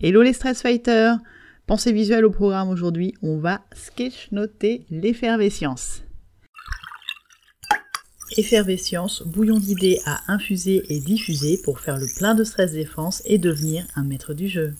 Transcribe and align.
Hello 0.00 0.22
les 0.22 0.32
stress 0.32 0.62
fighters 0.62 1.18
Pensée 1.66 1.92
visuelle 1.92 2.24
au 2.24 2.30
programme 2.30 2.68
aujourd'hui, 2.68 3.14
on 3.20 3.38
va 3.38 3.62
sketch-noter 3.74 4.86
l'effervescence. 4.90 6.04
Effervescence, 8.36 9.24
bouillon 9.26 9.58
d'idées 9.58 9.98
à 10.06 10.20
infuser 10.28 10.84
et 10.88 11.00
diffuser 11.00 11.58
pour 11.64 11.80
faire 11.80 11.98
le 11.98 12.06
plein 12.16 12.36
de 12.36 12.44
stress 12.44 12.70
défense 12.70 13.22
et 13.24 13.38
devenir 13.38 13.88
un 13.96 14.04
maître 14.04 14.34
du 14.34 14.46
jeu. 14.46 14.72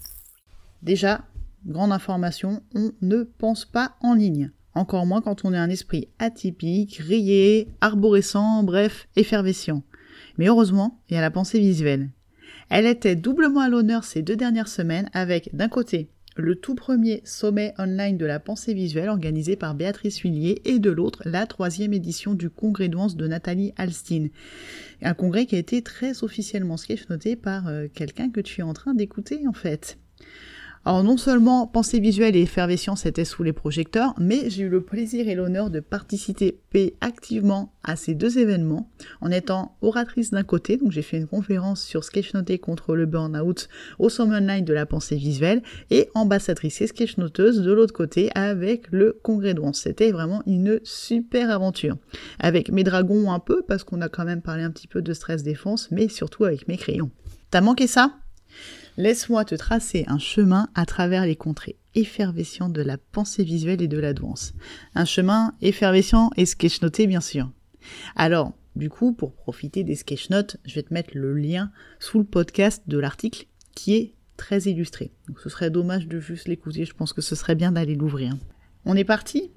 Déjà, 0.83 1.25
grande 1.67 1.91
information, 1.91 2.63
on 2.77 2.93
ne 3.03 3.25
pense 3.25 3.65
pas 3.65 3.97
en 4.01 4.15
ligne. 4.15 4.53
Encore 4.75 5.05
moins 5.05 5.21
quand 5.21 5.45
on 5.45 5.53
est 5.53 5.59
un 5.59 5.69
esprit 5.69 6.07
atypique, 6.21 7.03
rayé, 7.05 7.67
arborescent, 7.81 8.63
bref, 8.63 9.09
effervescent. 9.17 9.83
Mais 10.37 10.47
heureusement, 10.47 11.03
il 11.11 11.15
y 11.15 11.19
a 11.19 11.23
la 11.23 11.33
pensée 11.33 11.59
visuelle. 11.59 12.11
Elle 12.71 12.87
était 12.87 13.17
doublement 13.17 13.61
à 13.61 13.69
l'honneur 13.69 14.05
ces 14.05 14.23
deux 14.23 14.37
dernières 14.37 14.69
semaines 14.69 15.09
avec, 15.13 15.55
d'un 15.55 15.69
côté, 15.69 16.11
le 16.37 16.55
tout 16.55 16.75
premier 16.75 17.21
sommet 17.25 17.75
online 17.79 18.17
de 18.17 18.27
la 18.27 18.39
pensée 18.39 18.73
visuelle 18.73 19.09
organisé 19.09 19.57
par 19.57 19.75
Béatrice 19.75 20.19
Huillier 20.19 20.63
et 20.65 20.79
de 20.79 20.91
l'autre, 20.91 21.23
la 21.25 21.47
troisième 21.47 21.93
édition 21.93 22.35
du 22.35 22.49
congrès 22.49 22.89
douance 22.89 23.17
de 23.17 23.27
Nathalie 23.27 23.73
Alstein. 23.77 24.29
Un 25.03 25.15
congrès 25.15 25.47
qui 25.47 25.57
a 25.57 25.59
été 25.59 25.83
très 25.83 26.23
officiellement 26.23 26.77
sketch 26.77 27.09
noté 27.09 27.35
par 27.35 27.67
euh, 27.67 27.89
quelqu'un 27.93 28.31
que 28.31 28.41
tu 28.41 28.61
es 28.61 28.65
en 28.65 28.73
train 28.73 28.95
d'écouter 28.95 29.49
en 29.49 29.53
fait. 29.53 29.99
Alors 30.89 31.05
non 31.05 31.19
seulement 31.19 31.67
pensée 31.67 32.01
visuelle 32.01 32.35
et 32.35 32.41
effervescence 32.41 33.05
étaient 33.05 33.27
sous 33.27 33.43
les 33.43 33.53
projecteurs, 33.53 34.15
mais 34.19 34.49
j'ai 34.49 34.63
eu 34.63 34.69
le 34.71 34.81
plaisir 34.81 35.29
et 35.29 35.35
l'honneur 35.35 35.69
de 35.69 35.81
participer 35.81 36.97
activement 37.03 37.75
à 37.83 37.95
ces 37.95 38.15
deux 38.15 38.39
événements 38.39 38.91
en 39.21 39.31
étant 39.31 39.77
oratrice 39.83 40.31
d'un 40.31 40.45
côté, 40.45 40.79
donc 40.79 40.91
j'ai 40.91 41.03
fait 41.03 41.19
une 41.19 41.27
conférence 41.27 41.83
sur 41.83 42.05
sketchnoter 42.05 42.59
contre 42.59 42.97
le 42.97 43.05
burn-out 43.05 43.69
au 43.99 44.09
Sommet 44.09 44.37
Online 44.37 44.65
de 44.65 44.73
la 44.73 44.87
pensée 44.87 45.17
visuelle 45.17 45.63
et 45.91 46.09
ambassadrice 46.15 46.81
et 46.81 46.87
sketchnoteuse 46.87 47.61
de 47.61 47.71
l'autre 47.71 47.93
côté 47.93 48.31
avec 48.35 48.87
le 48.91 49.21
congrès 49.23 49.53
de 49.53 49.61
C'était 49.75 50.11
vraiment 50.11 50.43
une 50.47 50.81
super 50.85 51.51
aventure. 51.51 51.99
Avec 52.39 52.73
mes 52.73 52.83
dragons 52.83 53.31
un 53.31 53.41
peu 53.41 53.61
parce 53.61 53.85
qu'on 53.85 54.01
a 54.01 54.09
quand 54.09 54.25
même 54.25 54.41
parlé 54.41 54.63
un 54.63 54.71
petit 54.71 54.89
peu 54.89 55.03
de 55.03 55.13
stress 55.13 55.43
défense, 55.43 55.91
mais 55.91 56.09
surtout 56.09 56.47
avec 56.47 56.67
mes 56.67 56.79
crayons. 56.79 57.11
T'as 57.51 57.61
manqué 57.61 57.87
ça? 57.87 58.15
Laisse-moi 58.99 59.45
te 59.45 59.55
tracer 59.55 60.05
un 60.09 60.19
chemin 60.19 60.69
à 60.75 60.85
travers 60.85 61.25
les 61.25 61.37
contrées 61.37 61.77
effervescentes 61.95 62.73
de 62.73 62.83
la 62.83 62.99
pensée 62.99 63.45
visuelle 63.45 63.81
et 63.81 63.87
de 63.87 63.97
la 63.97 64.13
douance. 64.13 64.55
Un 64.97 65.05
chemin 65.05 65.55
effervescent 65.61 66.31
et 66.37 66.45
sketchnoté 66.47 67.07
bien 67.07 67.21
sûr. 67.21 67.49
Alors, 68.17 68.55
du 68.75 68.91
coup, 68.91 69.13
pour 69.13 69.37
profiter 69.37 69.85
des 69.85 69.95
sketchnotes, 69.95 70.57
je 70.65 70.75
vais 70.75 70.83
te 70.83 70.93
mettre 70.93 71.11
le 71.15 71.33
lien 71.33 71.71
sous 72.01 72.19
le 72.19 72.25
podcast 72.25 72.83
de 72.89 72.99
l'article 72.99 73.47
qui 73.77 73.95
est 73.95 74.15
très 74.37 74.63
illustré. 74.63 75.13
Ce 75.45 75.49
serait 75.49 75.71
dommage 75.71 76.09
de 76.09 76.19
juste 76.19 76.49
l'écouter, 76.49 76.85
je 76.85 76.95
pense 76.95 77.13
que 77.13 77.23
ce 77.23 77.37
serait 77.37 77.55
bien 77.55 77.71
d'aller 77.71 77.95
l'ouvrir. 77.95 78.37
On 78.85 78.97
est 78.97 79.05
parti? 79.05 79.53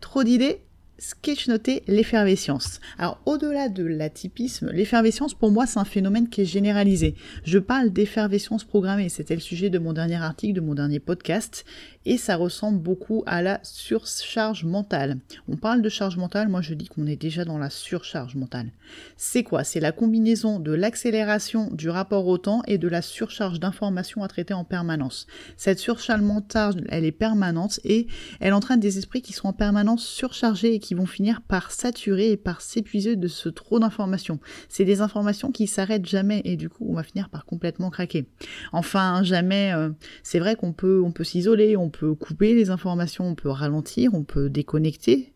Trop 0.00 0.24
d'idées? 0.24 0.62
Sketchnoter 0.98 1.82
l'effervescence. 1.86 2.80
Alors 2.98 3.20
au-delà 3.26 3.68
de 3.68 3.84
l'atypisme, 3.84 4.70
l'effervescence 4.72 5.34
pour 5.34 5.50
moi 5.50 5.66
c'est 5.66 5.78
un 5.78 5.84
phénomène 5.84 6.28
qui 6.28 6.42
est 6.42 6.44
généralisé. 6.44 7.14
Je 7.44 7.58
parle 7.58 7.90
d'effervescence 7.90 8.64
programmée, 8.64 9.08
c'était 9.08 9.34
le 9.34 9.40
sujet 9.40 9.70
de 9.70 9.78
mon 9.78 9.92
dernier 9.92 10.16
article, 10.16 10.54
de 10.54 10.60
mon 10.60 10.74
dernier 10.74 11.00
podcast, 11.00 11.64
et 12.04 12.16
ça 12.16 12.36
ressemble 12.36 12.78
beaucoup 12.78 13.22
à 13.26 13.42
la 13.42 13.60
surcharge 13.62 14.64
mentale. 14.64 15.18
On 15.48 15.56
parle 15.56 15.82
de 15.82 15.88
charge 15.88 16.16
mentale, 16.16 16.48
moi 16.48 16.62
je 16.62 16.74
dis 16.74 16.86
qu'on 16.88 17.06
est 17.06 17.16
déjà 17.16 17.44
dans 17.44 17.58
la 17.58 17.70
surcharge 17.70 18.34
mentale. 18.34 18.72
C'est 19.16 19.42
quoi? 19.42 19.64
C'est 19.64 19.80
la 19.80 19.92
combinaison 19.92 20.58
de 20.58 20.72
l'accélération 20.72 21.70
du 21.72 21.90
rapport 21.90 22.26
au 22.26 22.38
temps 22.38 22.62
et 22.66 22.78
de 22.78 22.88
la 22.88 23.02
surcharge 23.02 23.60
d'informations 23.60 24.22
à 24.22 24.28
traiter 24.28 24.54
en 24.54 24.64
permanence. 24.64 25.26
Cette 25.56 25.78
surcharge 25.78 26.22
mentale, 26.22 26.84
elle 26.88 27.04
est 27.04 27.12
permanente 27.12 27.80
et 27.84 28.06
elle 28.40 28.54
entraîne 28.54 28.80
des 28.80 28.98
esprits 28.98 29.22
qui 29.22 29.32
sont 29.32 29.48
en 29.48 29.52
permanence 29.52 30.06
surchargés 30.06 30.74
et 30.74 30.78
qui 30.78 30.87
vont 30.94 31.06
finir 31.06 31.42
par 31.42 31.70
saturer 31.70 32.32
et 32.32 32.36
par 32.36 32.60
s'épuiser 32.60 33.16
de 33.16 33.28
ce 33.28 33.48
trop 33.48 33.78
d'informations. 33.78 34.40
C'est 34.68 34.84
des 34.84 35.00
informations 35.00 35.50
qui 35.50 35.66
s'arrêtent 35.66 36.06
jamais 36.06 36.42
et 36.44 36.56
du 36.56 36.68
coup 36.68 36.86
on 36.88 36.94
va 36.94 37.02
finir 37.02 37.28
par 37.28 37.44
complètement 37.44 37.90
craquer. 37.90 38.26
Enfin, 38.72 39.22
jamais, 39.22 39.72
euh, 39.74 39.90
c'est 40.22 40.38
vrai 40.38 40.56
qu'on 40.56 40.72
peut, 40.72 41.02
on 41.04 41.12
peut 41.12 41.24
s'isoler, 41.24 41.76
on 41.76 41.90
peut 41.90 42.14
couper 42.14 42.54
les 42.54 42.70
informations, 42.70 43.26
on 43.26 43.34
peut 43.34 43.48
ralentir, 43.48 44.14
on 44.14 44.24
peut 44.24 44.50
déconnecter. 44.50 45.32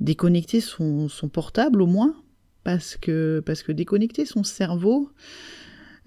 Déconnecter 0.00 0.60
son, 0.60 1.08
portable 1.32 1.80
au 1.80 1.86
moins, 1.86 2.16
parce 2.64 2.96
que, 2.96 3.42
parce 3.44 3.62
que 3.62 3.70
déconnecter 3.70 4.24
son 4.24 4.42
cerveau, 4.42 5.10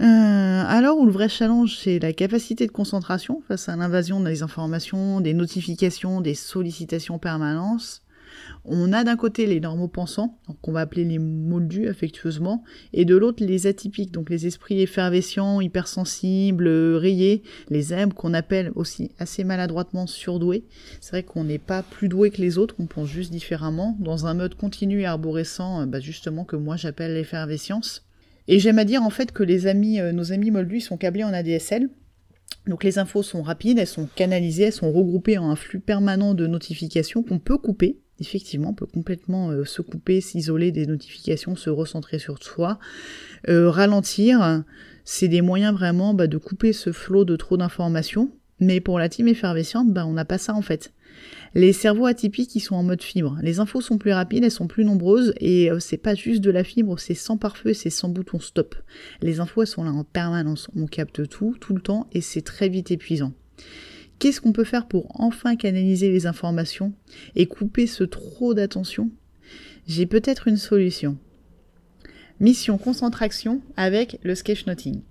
euh, 0.01 0.63
alors 0.67 0.97
où 0.97 1.05
le 1.05 1.11
vrai 1.11 1.29
challenge, 1.29 1.77
c'est 1.77 1.99
la 1.99 2.11
capacité 2.11 2.67
de 2.67 2.71
concentration 2.71 3.41
face 3.47 3.69
à 3.69 3.77
l'invasion 3.77 4.19
des 4.19 4.43
informations, 4.43 5.21
des 5.21 5.33
notifications, 5.33 6.19
des 6.19 6.35
sollicitations 6.35 7.17
permanentes, 7.17 8.01
on 8.67 8.93
a 8.93 9.03
d'un 9.03 9.15
côté 9.15 9.45
les 9.45 9.59
normaux 9.59 9.87
pensants, 9.87 10.39
qu'on 10.61 10.71
va 10.71 10.81
appeler 10.81 11.03
les 11.03 11.19
moldus 11.19 11.87
affectueusement, 11.87 12.63
et 12.93 13.05
de 13.05 13.15
l'autre 13.15 13.43
les 13.43 13.67
atypiques, 13.67 14.11
donc 14.11 14.29
les 14.29 14.47
esprits 14.47 14.81
effervescents, 14.81 15.61
hypersensibles, 15.61 16.67
rayés, 16.67 17.43
les 17.69 17.93
M 17.93 18.13
qu'on 18.13 18.33
appelle 18.33 18.71
aussi 18.75 19.11
assez 19.19 19.43
maladroitement 19.43 20.07
surdoués. 20.07 20.65
C'est 21.01 21.11
vrai 21.11 21.23
qu'on 21.23 21.43
n'est 21.43 21.59
pas 21.59 21.83
plus 21.83 22.09
doué 22.09 22.31
que 22.31 22.41
les 22.41 22.57
autres, 22.57 22.75
on 22.79 22.87
pense 22.87 23.09
juste 23.09 23.31
différemment, 23.31 23.95
dans 23.99 24.25
un 24.25 24.33
mode 24.33 24.55
continu 24.55 25.01
et 25.01 25.05
arborescent, 25.05 25.81
euh, 25.81 25.85
bah, 25.85 25.99
justement 25.99 26.43
que 26.43 26.55
moi 26.55 26.75
j'appelle 26.75 27.13
l'effervescence. 27.13 28.05
Et 28.47 28.59
j'aime 28.59 28.79
à 28.79 28.85
dire 28.85 29.03
en 29.03 29.09
fait 29.09 29.31
que 29.31 29.43
euh, 29.43 30.11
nos 30.11 30.31
amis 30.31 30.51
moldus 30.51 30.81
sont 30.81 30.97
câblés 30.97 31.23
en 31.23 31.33
ADSL, 31.33 31.89
donc 32.67 32.83
les 32.83 32.97
infos 32.97 33.23
sont 33.23 33.43
rapides, 33.43 33.77
elles 33.77 33.87
sont 33.87 34.07
canalisées, 34.15 34.63
elles 34.63 34.73
sont 34.73 34.91
regroupées 34.91 35.37
en 35.37 35.49
un 35.49 35.55
flux 35.55 35.79
permanent 35.79 36.33
de 36.33 36.47
notifications 36.47 37.23
qu'on 37.23 37.39
peut 37.39 37.57
couper 37.57 37.99
effectivement, 38.19 38.69
on 38.69 38.73
peut 38.73 38.85
complètement 38.85 39.51
euh, 39.51 39.65
se 39.65 39.81
couper, 39.81 40.21
s'isoler 40.21 40.71
des 40.71 40.85
notifications, 40.85 41.55
se 41.55 41.69
recentrer 41.69 42.19
sur 42.19 42.41
soi, 42.41 42.79
euh, 43.49 43.69
ralentir. 43.69 44.63
C'est 45.03 45.27
des 45.27 45.41
moyens 45.41 45.73
vraiment 45.73 46.13
bah, 46.13 46.27
de 46.27 46.37
couper 46.37 46.73
ce 46.73 46.91
flot 46.91 47.25
de 47.25 47.35
trop 47.35 47.57
d'informations. 47.57 48.31
Mais 48.59 48.79
pour 48.79 48.99
la 48.99 49.09
team 49.09 49.27
effervescente, 49.27 49.91
bah, 49.91 50.05
on 50.05 50.13
n'a 50.13 50.25
pas 50.25 50.37
ça 50.37 50.53
en 50.53 50.61
fait. 50.61 50.93
Les 51.53 51.71
cerveaux 51.71 52.05
atypiques, 52.05 52.55
ils 52.55 52.61
sont 52.61 52.75
en 52.75 52.83
mode 52.83 53.01
fibre. 53.01 53.37
Les 53.41 53.59
infos 53.59 53.79
sont 53.79 53.97
plus 53.97 54.11
rapides, 54.11 54.43
elles 54.43 54.51
sont 54.51 54.67
plus 54.67 54.83
nombreuses, 54.83 55.33
et 55.39 55.71
euh, 55.71 55.79
c'est 55.79 55.97
pas 55.97 56.13
juste 56.13 56.41
de 56.41 56.51
la 56.51 56.65
fibre, 56.65 56.99
c'est 56.99 57.13
sans 57.13 57.37
pare-feu, 57.37 57.73
c'est 57.73 57.89
sans 57.89 58.09
bouton 58.09 58.39
stop. 58.39 58.75
Les 59.21 59.39
infos, 59.39 59.61
elles 59.61 59.67
sont 59.67 59.83
là 59.83 59.91
en 59.91 60.03
permanence. 60.03 60.69
On 60.75 60.85
capte 60.85 61.27
tout, 61.29 61.55
tout 61.59 61.73
le 61.73 61.81
temps, 61.81 62.07
et 62.11 62.19
c'est 62.19 62.41
très 62.41 62.67
vite 62.67 62.91
épuisant. 62.91 63.33
Qu'est-ce 64.19 64.41
qu'on 64.41 64.53
peut 64.53 64.63
faire 64.63 64.87
pour 64.87 65.07
enfin 65.19 65.55
canaliser 65.55 66.09
les 66.09 66.25
informations 66.25 66.93
et 67.35 67.47
couper 67.47 67.87
ce 67.87 68.03
trop 68.03 68.53
d'attention? 68.53 69.09
J'ai 69.87 70.05
peut-être 70.05 70.47
une 70.47 70.57
solution. 70.57 71.17
Mission 72.39 72.77
concentration 72.77 73.61
avec 73.77 74.19
le 74.23 74.35
sketchnoting. 74.35 75.01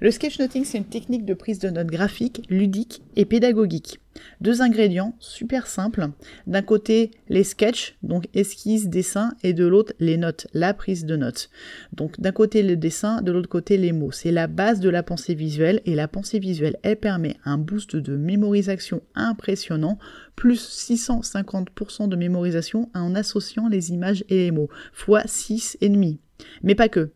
Le 0.00 0.10
sketchnoting, 0.10 0.64
c'est 0.64 0.78
une 0.78 0.84
technique 0.84 1.24
de 1.24 1.34
prise 1.34 1.58
de 1.58 1.70
notes 1.70 1.86
graphique, 1.86 2.42
ludique 2.50 3.02
et 3.16 3.24
pédagogique. 3.24 3.98
Deux 4.40 4.62
ingrédients 4.62 5.14
super 5.20 5.66
simples. 5.66 6.08
D'un 6.46 6.62
côté, 6.62 7.10
les 7.28 7.44
sketchs, 7.44 7.96
donc 8.02 8.28
esquisse, 8.34 8.88
dessin, 8.88 9.32
et 9.42 9.52
de 9.52 9.66
l'autre, 9.66 9.94
les 9.98 10.16
notes, 10.16 10.46
la 10.52 10.74
prise 10.74 11.06
de 11.06 11.16
notes. 11.16 11.50
Donc 11.92 12.20
d'un 12.20 12.32
côté 12.32 12.62
le 12.62 12.76
dessin, 12.76 13.22
de 13.22 13.32
l'autre 13.32 13.48
côté 13.48 13.78
les 13.78 13.92
mots. 13.92 14.12
C'est 14.12 14.32
la 14.32 14.46
base 14.46 14.80
de 14.80 14.90
la 14.90 15.02
pensée 15.02 15.34
visuelle, 15.34 15.80
et 15.86 15.94
la 15.94 16.08
pensée 16.08 16.38
visuelle, 16.38 16.76
elle 16.82 16.96
permet 16.96 17.36
un 17.44 17.58
boost 17.58 17.96
de 17.96 18.16
mémorisation 18.16 19.02
impressionnant, 19.14 19.98
plus 20.34 20.60
650% 20.90 22.08
de 22.08 22.16
mémorisation 22.16 22.90
en 22.94 23.14
associant 23.14 23.68
les 23.68 23.92
images 23.92 24.24
et 24.28 24.36
les 24.36 24.50
mots, 24.50 24.68
fois 24.92 25.22
6,5. 25.22 26.18
Mais 26.62 26.74
pas 26.74 26.88
que. 26.88 27.10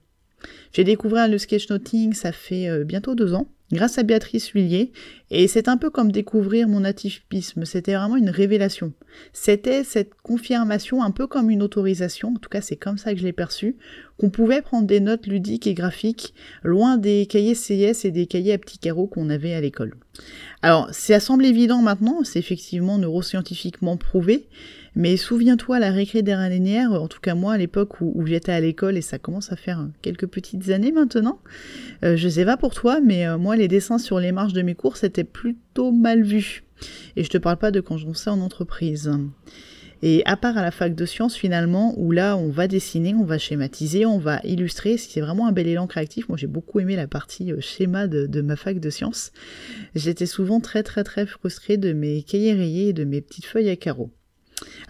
J'ai 0.73 0.85
découvert 0.85 1.29
le 1.29 1.39
sketchnoting, 1.39 2.15
ça 2.15 2.33
fait 2.33 2.69
euh, 2.69 2.85
bientôt 2.85 3.15
deux 3.15 3.35
ans, 3.35 3.49
grâce 3.73 3.99
à 3.99 4.03
Béatrice 4.03 4.49
Huillier, 4.49 4.93
et 5.31 5.47
c'est 5.47 5.69
un 5.69 5.77
peu 5.77 5.91
comme 5.91 6.11
découvrir 6.11 6.69
mon 6.69 6.85
atypisme, 6.85 7.65
c'était 7.65 7.95
vraiment 7.95 8.17
une 8.17 8.31
révélation. 8.31 8.93
C'était 9.33 9.85
cette 9.85 10.15
confirmation, 10.23 11.03
un 11.03 11.11
peu 11.11 11.27
comme 11.27 11.51
une 11.51 11.63
autorisation, 11.63 12.31
en 12.31 12.39
tout 12.39 12.49
cas 12.49 12.61
c'est 12.61 12.77
comme 12.77 12.99
ça 12.99 13.13
que 13.13 13.21
je 13.21 13.25
l'ai 13.25 13.33
perçu, 13.33 13.77
qu'on 14.19 14.31
pouvait 14.31 14.63
prendre 14.63 14.87
des 14.87 15.01
notes 15.01 15.27
ludiques 15.27 15.67
et 15.67 15.75
graphiques, 15.75 16.35
loin 16.63 16.97
des 16.97 17.27
cahiers 17.27 17.55
CS 17.55 18.05
et 18.05 18.11
des 18.11 18.27
cahiers 18.27 18.55
à 18.55 18.59
petits 18.59 18.79
carreaux 18.79 19.07
qu'on 19.07 19.31
avait 19.31 19.55
à 19.55 19.61
l'école. 19.61 19.95
Alors, 20.63 20.89
ça 20.93 21.21
semble 21.21 21.47
évident 21.47 21.81
maintenant, 21.81 22.23
c'est 22.25 22.39
effectivement 22.39 22.99
neuroscientifiquement 22.99 23.97
prouvé, 23.97 24.49
mais 24.95 25.17
souviens-toi, 25.17 25.79
la 25.79 25.91
récré 25.91 26.23
dernière, 26.23 26.93
en 26.93 27.09
tout 27.09 27.21
cas 27.21 27.35
moi 27.35 27.55
à 27.55 27.59
l'époque 27.59 28.01
où, 28.01 28.27
j'étais 28.27 28.53
à 28.53 28.61
l'école, 28.61 28.97
et 28.97 29.03
ça 29.03 29.19
commence 29.19 29.53
à 29.53 29.57
faire 29.57 29.87
quelques 30.03 30.27
petites 30.27 30.71
années 30.71 30.93
maintenant, 30.93 31.41
euh, 32.05 32.17
je 32.17 32.29
sais 32.29 32.45
pas 32.45 32.57
pour 32.57 32.75
toi, 32.75 33.01
mais 33.01 33.27
euh, 33.27 33.39
moi 33.39 33.57
les 33.57 33.69
dessins 33.69 33.99
sur 33.99 34.21
les 34.21 34.33
marges 34.33 34.53
de 34.53 34.63
mes 34.63 34.75
cours, 34.75 34.97
c'était 34.97 35.25
plutôt 35.25 35.93
mal 35.93 36.23
vu. 36.23 36.65
Et 37.17 37.25
je 37.25 37.31
te 37.31 37.39
parle 37.39 37.59
pas 37.59 37.71
de 37.71 37.81
quand 37.81 37.99
je 37.99 38.11
sais 38.13 38.31
en 38.31 38.41
entreprise. 38.41 39.11
Et 40.03 40.23
à 40.25 40.37
part 40.37 40.57
à 40.57 40.63
la 40.63 40.71
fac 40.71 40.95
de 40.95 41.05
sciences, 41.05 41.37
finalement, 41.37 41.95
où 41.99 42.11
là, 42.11 42.37
on 42.37 42.49
va 42.49 42.69
dessiner, 42.69 43.15
on 43.15 43.25
va 43.25 43.37
schématiser, 43.37 44.07
on 44.07 44.19
va 44.19 44.41
illustrer, 44.45 44.97
c'est 44.97 45.21
vraiment 45.21 45.47
un 45.47 45.53
bel 45.53 45.67
élan 45.67 45.87
créatif. 45.87 46.29
Moi, 46.29 46.39
j'ai 46.39 46.47
beaucoup 46.47 46.81
aimé 46.81 46.97
la 46.97 47.07
partie 47.07 47.53
euh, 47.53 47.61
schéma 47.61 48.07
de, 48.07 48.41
ma 48.41 48.57
fac 48.57 48.81
de 48.81 48.91
sciences. 48.91 49.33
J'étais 49.95 50.27
souvent 50.27 50.61
très, 50.61 50.83
très, 50.83 51.05
très 51.05 51.27
frustrée 51.27 51.77
de 51.77 51.93
mes 51.93 52.23
cahiers 52.23 52.55
rayés 52.55 52.89
et 52.89 52.93
de 52.95 53.05
mes 53.05 53.21
petites 53.21 53.45
feuilles 53.45 53.69
à 53.69 53.77
carreaux. 53.77 54.11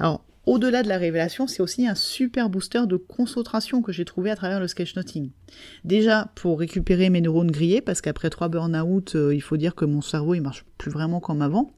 Alors, 0.00 0.24
au-delà 0.46 0.82
de 0.82 0.88
la 0.88 0.96
révélation, 0.96 1.46
c'est 1.46 1.62
aussi 1.62 1.86
un 1.86 1.94
super 1.94 2.48
booster 2.48 2.86
de 2.86 2.96
concentration 2.96 3.82
que 3.82 3.92
j'ai 3.92 4.06
trouvé 4.06 4.30
à 4.30 4.36
travers 4.36 4.58
le 4.58 4.66
sketchnoting. 4.66 5.30
Déjà 5.84 6.32
pour 6.34 6.58
récupérer 6.58 7.10
mes 7.10 7.20
neurones 7.20 7.50
grillés, 7.50 7.82
parce 7.82 8.00
qu'après 8.00 8.30
trois 8.30 8.48
burn-out, 8.48 9.14
euh, 9.14 9.34
il 9.34 9.42
faut 9.42 9.58
dire 9.58 9.74
que 9.74 9.84
mon 9.84 10.00
cerveau 10.00 10.34
il 10.34 10.40
marche 10.40 10.64
plus 10.78 10.90
vraiment 10.90 11.20
comme 11.20 11.42
avant. 11.42 11.74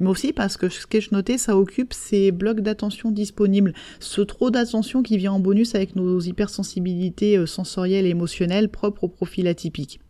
Mais 0.00 0.08
aussi 0.08 0.32
parce 0.32 0.56
que 0.56 0.68
sketchnoter, 0.68 1.38
ça 1.38 1.56
occupe 1.56 1.92
ces 1.92 2.32
blocs 2.32 2.60
d'attention 2.60 3.12
disponibles. 3.12 3.72
Ce 4.00 4.20
trop 4.20 4.50
d'attention 4.50 5.04
qui 5.04 5.16
vient 5.16 5.32
en 5.32 5.40
bonus 5.40 5.76
avec 5.76 5.94
nos 5.94 6.18
hypersensibilités 6.18 7.38
euh, 7.38 7.46
sensorielles 7.46 8.06
et 8.06 8.10
émotionnelles 8.10 8.68
propres 8.68 9.04
au 9.04 9.08
profil 9.08 9.46
atypique. 9.46 10.00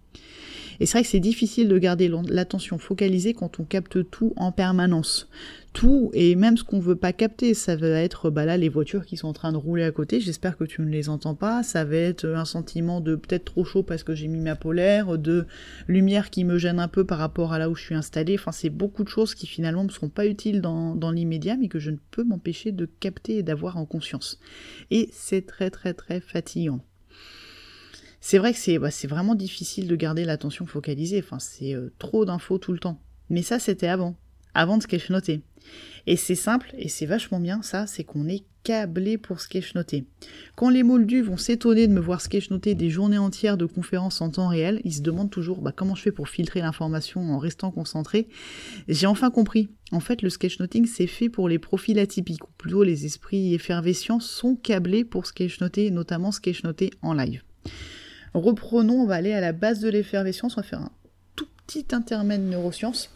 Et 0.81 0.87
c'est 0.87 0.99
vrai 0.99 1.03
que 1.03 1.09
c'est 1.09 1.21
difficile 1.21 1.69
de 1.69 1.79
garder 1.79 2.11
l'attention 2.29 2.79
focalisée 2.79 3.35
quand 3.35 3.61
on 3.61 3.65
capte 3.65 4.11
tout 4.11 4.33
en 4.37 4.51
permanence 4.51 5.29
tout 5.73 6.11
et 6.15 6.35
même 6.35 6.57
ce 6.57 6.65
qu'on 6.65 6.81
veut 6.81 6.97
pas 6.97 7.13
capter. 7.13 7.55
Ça 7.55 7.77
va 7.77 7.89
être 7.89 8.31
bah 8.31 8.45
là 8.45 8.57
les 8.57 8.69
voitures 8.69 9.07
qui 9.07 9.17
sont 9.17 9.29
en 9.29 9.33
train 9.33 9.53
de 9.53 9.57
rouler 9.57 9.85
à 9.85 9.91
côté. 9.91 10.21
J'espère 10.21 10.57
que 10.57 10.65
tu 10.65 10.83
ne 10.83 10.89
les 10.89 11.09
entends 11.09 11.35
pas. 11.35 11.63
Ça 11.63 11.85
va 11.85 11.97
être 11.97 12.27
un 12.27 12.45
sentiment 12.45 13.01
de 13.01 13.15
peut-être 13.15 13.45
trop 13.45 13.65
chaud 13.65 13.83
parce 13.83 14.03
que 14.03 14.15
j'ai 14.15 14.29
mis 14.29 14.41
ma 14.41 14.57
polaire, 14.57 15.19
de 15.19 15.47
lumière 15.87 16.31
qui 16.31 16.45
me 16.45 16.59
gêne 16.59 16.81
un 16.81 16.89
peu 16.89 17.05
par 17.05 17.19
rapport 17.19 17.53
à 17.53 17.59
là 17.59 17.71
où 17.71 17.75
je 17.75 17.83
suis 17.83 17.95
installée. 17.95 18.37
Enfin, 18.39 18.53
c'est 18.53 18.71
beaucoup 18.71 19.05
de 19.05 19.09
choses 19.09 19.35
qui 19.35 19.47
finalement 19.47 19.85
ne 19.85 19.91
seront 19.91 20.09
pas 20.09 20.27
utiles 20.27 20.61
dans 20.61 21.11
l'immédiat, 21.13 21.57
mais 21.57 21.69
que 21.69 21.79
je 21.79 21.91
ne 21.91 21.99
peux 22.11 22.25
m'empêcher 22.25 22.73
de 22.73 22.87
capter 22.87 23.39
et 23.39 23.43
d'avoir 23.43 23.77
en 23.77 23.87
conscience. 23.87 24.39
Et 24.91 25.09
c'est 25.13 25.47
très 25.47 25.71
très 25.71 25.95
très 25.95 26.21
fatigant. 26.21 26.81
C'est 28.21 28.39
vrai 28.39 28.53
que 28.53 28.59
c'est 28.59 28.79
bah, 28.79 28.91
vraiment 29.09 29.35
difficile 29.35 29.89
de 29.89 29.97
garder 29.97 30.25
l'attention 30.25 30.67
focalisée. 30.67 31.21
Enfin, 31.25 31.39
c'est 31.39 31.75
euh, 31.75 31.93
trop 31.99 32.25
d'infos 32.25 32.59
tout 32.59 32.73
le 32.73 32.79
temps. 32.79 33.01
Mais 33.29 33.43
ça, 33.43 33.59
c'était 33.59 33.89
avant 33.89 34.17
avant 34.55 34.79
de 34.79 34.83
sketchnoter. 34.83 35.43
Et 36.07 36.17
c'est 36.17 36.35
simple 36.35 36.75
et 36.79 36.89
c'est 36.89 37.07
vachement 37.07 37.41
bien 37.41 37.63
ça, 37.63 37.87
c'est 37.87 38.05
qu'on 38.05 38.29
est 38.29 38.45
câblé 38.63 39.17
pour 39.17 39.41
sketchnoter. 39.41 40.05
Quand 40.55 40.69
les 40.69 40.83
moldus 40.83 41.23
vont 41.23 41.37
s'étonner 41.37 41.87
de 41.87 41.93
me 41.93 42.01
voir 42.01 42.21
sketchnoter 42.21 42.75
des 42.75 42.91
journées 42.91 43.19
entières 43.19 43.57
de 43.57 43.65
conférences 43.65 44.21
en 44.21 44.31
temps 44.31 44.49
réel, 44.49 44.81
ils 44.85 44.95
se 44.95 45.03
demandent 45.03 45.31
toujours 45.31 45.63
bah, 45.63 45.73
comment 45.75 45.95
je 45.95 46.03
fais 46.03 46.13
pour 46.13 46.29
filtrer 46.29 46.61
l'information 46.61 47.21
en 47.33 47.39
restant 47.39 47.71
concentré? 47.71 48.29
J'ai 48.89 49.07
enfin 49.07 49.31
compris. 49.31 49.71
En 49.93 50.01
fait, 50.01 50.23
le 50.23 50.31
sketchnoting, 50.31 50.87
c'est 50.87 51.07
fait 51.07 51.29
pour 51.29 51.49
les 51.49 51.59
profils 51.59 51.99
atypiques, 51.99 52.45
ou 52.45 52.53
plutôt 52.59 52.83
les 52.83 53.07
esprits 53.07 53.55
effervescents 53.55 54.21
sont 54.21 54.57
câblés 54.57 55.05
pour 55.05 55.27
sketchnoter, 55.27 55.91
notamment 55.91 56.33
sketchnoter 56.33 56.91
en 57.03 57.15
live. 57.15 57.43
Reprenons, 58.35 59.03
on 59.03 59.07
va 59.07 59.17
aller 59.17 59.33
à 59.33 59.41
la 59.41 59.53
base 59.53 59.81
de 59.81 59.89
l'effervescence, 59.89 60.57
on 60.57 60.61
va 60.61 60.67
faire 60.67 60.81
un 60.81 60.93
petit 61.71 61.85
intermède 61.93 62.43
neurosciences. 62.43 63.11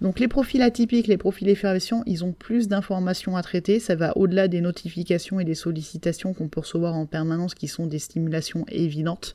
Donc 0.00 0.20
les 0.20 0.28
profils 0.28 0.62
atypiques, 0.62 1.08
les 1.08 1.16
profils 1.16 1.48
effervescents, 1.48 2.02
ils 2.06 2.24
ont 2.24 2.32
plus 2.32 2.68
d'informations 2.68 3.36
à 3.36 3.42
traiter. 3.42 3.80
Ça 3.80 3.96
va 3.96 4.16
au-delà 4.16 4.46
des 4.46 4.60
notifications 4.60 5.40
et 5.40 5.44
des 5.44 5.56
sollicitations 5.56 6.32
qu'on 6.32 6.48
peut 6.48 6.60
recevoir 6.60 6.94
en 6.94 7.06
permanence, 7.06 7.54
qui 7.54 7.66
sont 7.66 7.86
des 7.86 7.98
stimulations 7.98 8.64
évidentes. 8.68 9.34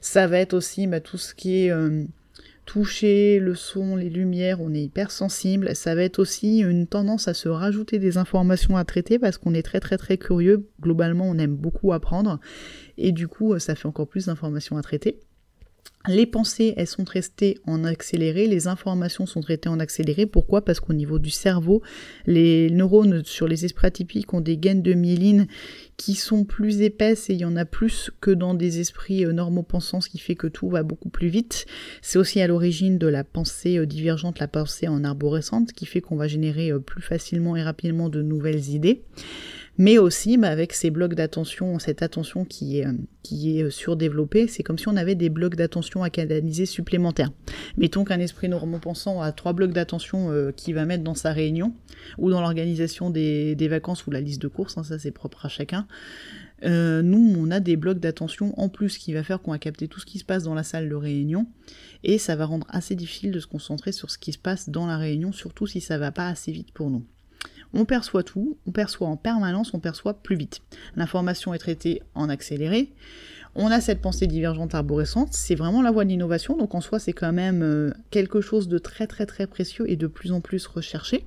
Ça 0.00 0.26
va 0.26 0.38
être 0.38 0.52
aussi 0.52 0.86
bah, 0.86 1.00
tout 1.00 1.16
ce 1.16 1.34
qui 1.34 1.64
est 1.64 1.70
euh, 1.70 2.04
toucher, 2.70 3.40
le 3.40 3.56
son, 3.56 3.96
les 3.96 4.08
lumières, 4.08 4.60
on 4.60 4.72
est 4.72 4.82
hyper 4.82 5.10
sensible. 5.10 5.74
Ça 5.74 5.96
va 5.96 6.04
être 6.04 6.20
aussi 6.20 6.60
une 6.60 6.86
tendance 6.86 7.26
à 7.26 7.34
se 7.34 7.48
rajouter 7.48 7.98
des 7.98 8.16
informations 8.16 8.76
à 8.76 8.84
traiter 8.84 9.18
parce 9.18 9.38
qu'on 9.38 9.54
est 9.54 9.62
très 9.62 9.80
très 9.80 9.98
très 9.98 10.18
curieux. 10.18 10.68
Globalement, 10.80 11.28
on 11.28 11.36
aime 11.38 11.56
beaucoup 11.56 11.92
apprendre 11.92 12.38
et 12.96 13.10
du 13.10 13.26
coup, 13.26 13.58
ça 13.58 13.74
fait 13.74 13.86
encore 13.86 14.06
plus 14.06 14.26
d'informations 14.26 14.76
à 14.76 14.82
traiter. 14.82 15.18
Les 16.08 16.24
pensées, 16.24 16.72
elles 16.78 16.86
sont 16.86 17.04
traitées 17.04 17.58
en 17.66 17.84
accéléré, 17.84 18.46
les 18.46 18.68
informations 18.68 19.26
sont 19.26 19.42
traitées 19.42 19.68
en 19.68 19.78
accéléré. 19.78 20.24
Pourquoi? 20.24 20.64
Parce 20.64 20.80
qu'au 20.80 20.94
niveau 20.94 21.18
du 21.18 21.28
cerveau, 21.28 21.82
les 22.24 22.70
neurones 22.70 23.22
sur 23.22 23.46
les 23.46 23.66
esprits 23.66 23.88
atypiques 23.88 24.32
ont 24.32 24.40
des 24.40 24.56
gaines 24.56 24.80
de 24.80 24.94
myéline 24.94 25.46
qui 25.98 26.14
sont 26.14 26.44
plus 26.44 26.80
épaisses 26.80 27.28
et 27.28 27.34
il 27.34 27.40
y 27.40 27.44
en 27.44 27.54
a 27.54 27.66
plus 27.66 28.10
que 28.22 28.30
dans 28.30 28.54
des 28.54 28.80
esprits 28.80 29.26
euh, 29.26 29.32
normaux 29.32 29.62
pensants, 29.62 30.00
ce 30.00 30.08
qui 30.08 30.18
fait 30.18 30.36
que 30.36 30.46
tout 30.46 30.70
va 30.70 30.82
beaucoup 30.82 31.10
plus 31.10 31.28
vite. 31.28 31.66
C'est 32.00 32.18
aussi 32.18 32.40
à 32.40 32.46
l'origine 32.46 32.96
de 32.96 33.06
la 33.06 33.22
pensée 33.22 33.76
euh, 33.76 33.84
divergente, 33.84 34.38
la 34.38 34.48
pensée 34.48 34.88
en 34.88 35.04
arborescente, 35.04 35.72
qui 35.72 35.84
fait 35.84 36.00
qu'on 36.00 36.16
va 36.16 36.28
générer 36.28 36.72
euh, 36.72 36.78
plus 36.78 37.02
facilement 37.02 37.56
et 37.56 37.62
rapidement 37.62 38.08
de 38.08 38.22
nouvelles 38.22 38.70
idées 38.70 39.02
mais 39.78 39.98
aussi 39.98 40.36
bah, 40.36 40.48
avec 40.48 40.72
ces 40.72 40.90
blocs 40.90 41.14
d'attention, 41.14 41.78
cette 41.78 42.02
attention 42.02 42.44
qui 42.44 42.78
est, 42.78 42.86
euh, 42.86 42.92
euh, 43.32 43.70
surdéveloppée, 43.70 44.46
c'est 44.46 44.62
comme 44.62 44.78
si 44.78 44.88
on 44.88 44.96
avait 44.96 45.14
des 45.14 45.28
blocs 45.28 45.56
d'attention 45.56 46.02
à 46.02 46.10
canaliser 46.10 46.66
supplémentaires. 46.66 47.32
Mettons 47.76 48.04
qu'un 48.04 48.20
esprit 48.20 48.48
normand-pensant 48.48 49.22
a 49.22 49.32
trois 49.32 49.52
blocs 49.52 49.72
d'attention 49.72 50.30
euh, 50.30 50.52
qu'il 50.52 50.74
va 50.74 50.84
mettre 50.84 51.04
dans 51.04 51.14
sa 51.14 51.32
réunion, 51.32 51.72
ou 52.18 52.30
dans 52.30 52.40
l'organisation 52.40 53.10
des, 53.10 53.56
vacances 53.70 54.06
ou 54.06 54.10
la 54.10 54.20
liste 54.20 54.42
de 54.42 54.48
courses, 54.48 54.76
hein, 54.76 54.82
ça 54.82 54.98
c'est 54.98 55.12
propre 55.12 55.46
à 55.46 55.48
chacun. 55.48 55.86
nous, 56.62 57.34
on 57.38 57.50
a 57.50 57.60
des 57.60 57.76
blocs 57.76 58.00
d'attention 58.00 58.52
en 58.60 58.68
plus 58.68 58.98
qui 58.98 59.12
va 59.12 59.22
faire 59.22 59.40
qu'on 59.40 59.52
va 59.52 59.58
capter 59.58 59.88
tout 59.88 60.00
ce 60.00 60.06
qui 60.06 60.18
se 60.18 60.24
passe 60.24 60.42
dans 60.42 60.54
la 60.54 60.62
salle 60.62 60.88
de 60.88 60.94
réunion 60.94 61.46
et 62.02 62.18
ça 62.18 62.36
va 62.36 62.46
rendre 62.46 62.66
assez 62.70 62.94
difficile 62.94 63.30
de 63.30 63.40
se 63.40 63.46
concentrer 63.46 63.92
sur 63.92 64.10
ce 64.10 64.18
qui 64.18 64.32
se 64.32 64.38
passe 64.38 64.68
dans 64.68 64.86
la 64.86 64.98
réunion, 64.98 65.32
surtout 65.32 65.66
si 65.66 65.80
ça 65.80 65.98
va 65.98 66.12
pas 66.12 66.28
assez 66.28 66.52
vite 66.52 66.72
pour 66.72 66.90
nous. 66.90 67.04
On 67.72 67.84
perçoit 67.84 68.22
tout, 68.22 68.56
on 68.66 68.72
perçoit 68.72 69.08
en 69.08 69.16
permanence, 69.16 69.74
on 69.74 69.80
perçoit 69.80 70.14
plus 70.14 70.36
vite. 70.36 70.60
L'information 70.96 71.54
est 71.54 71.58
traitée 71.58 72.02
en 72.14 72.28
accéléré. 72.28 72.92
On 73.54 73.66
a 73.66 73.80
cette 73.80 74.00
pensée 74.00 74.26
divergente 74.26 74.74
arborescente, 74.74 75.32
c'est 75.32 75.56
vraiment 75.56 75.82
la 75.82 75.90
voie 75.90 76.04
de 76.04 76.10
l'innovation, 76.10 76.56
donc 76.56 76.74
en 76.74 76.80
soi 76.80 77.00
c'est 77.00 77.12
quand 77.12 77.32
même 77.32 77.62
euh, 77.62 77.92
quelque 78.10 78.40
chose 78.40 78.68
de 78.68 78.78
très 78.78 79.08
très 79.08 79.26
très 79.26 79.48
précieux 79.48 79.90
et 79.90 79.96
de 79.96 80.06
plus 80.06 80.30
en 80.30 80.40
plus 80.40 80.66
recherché. 80.66 81.26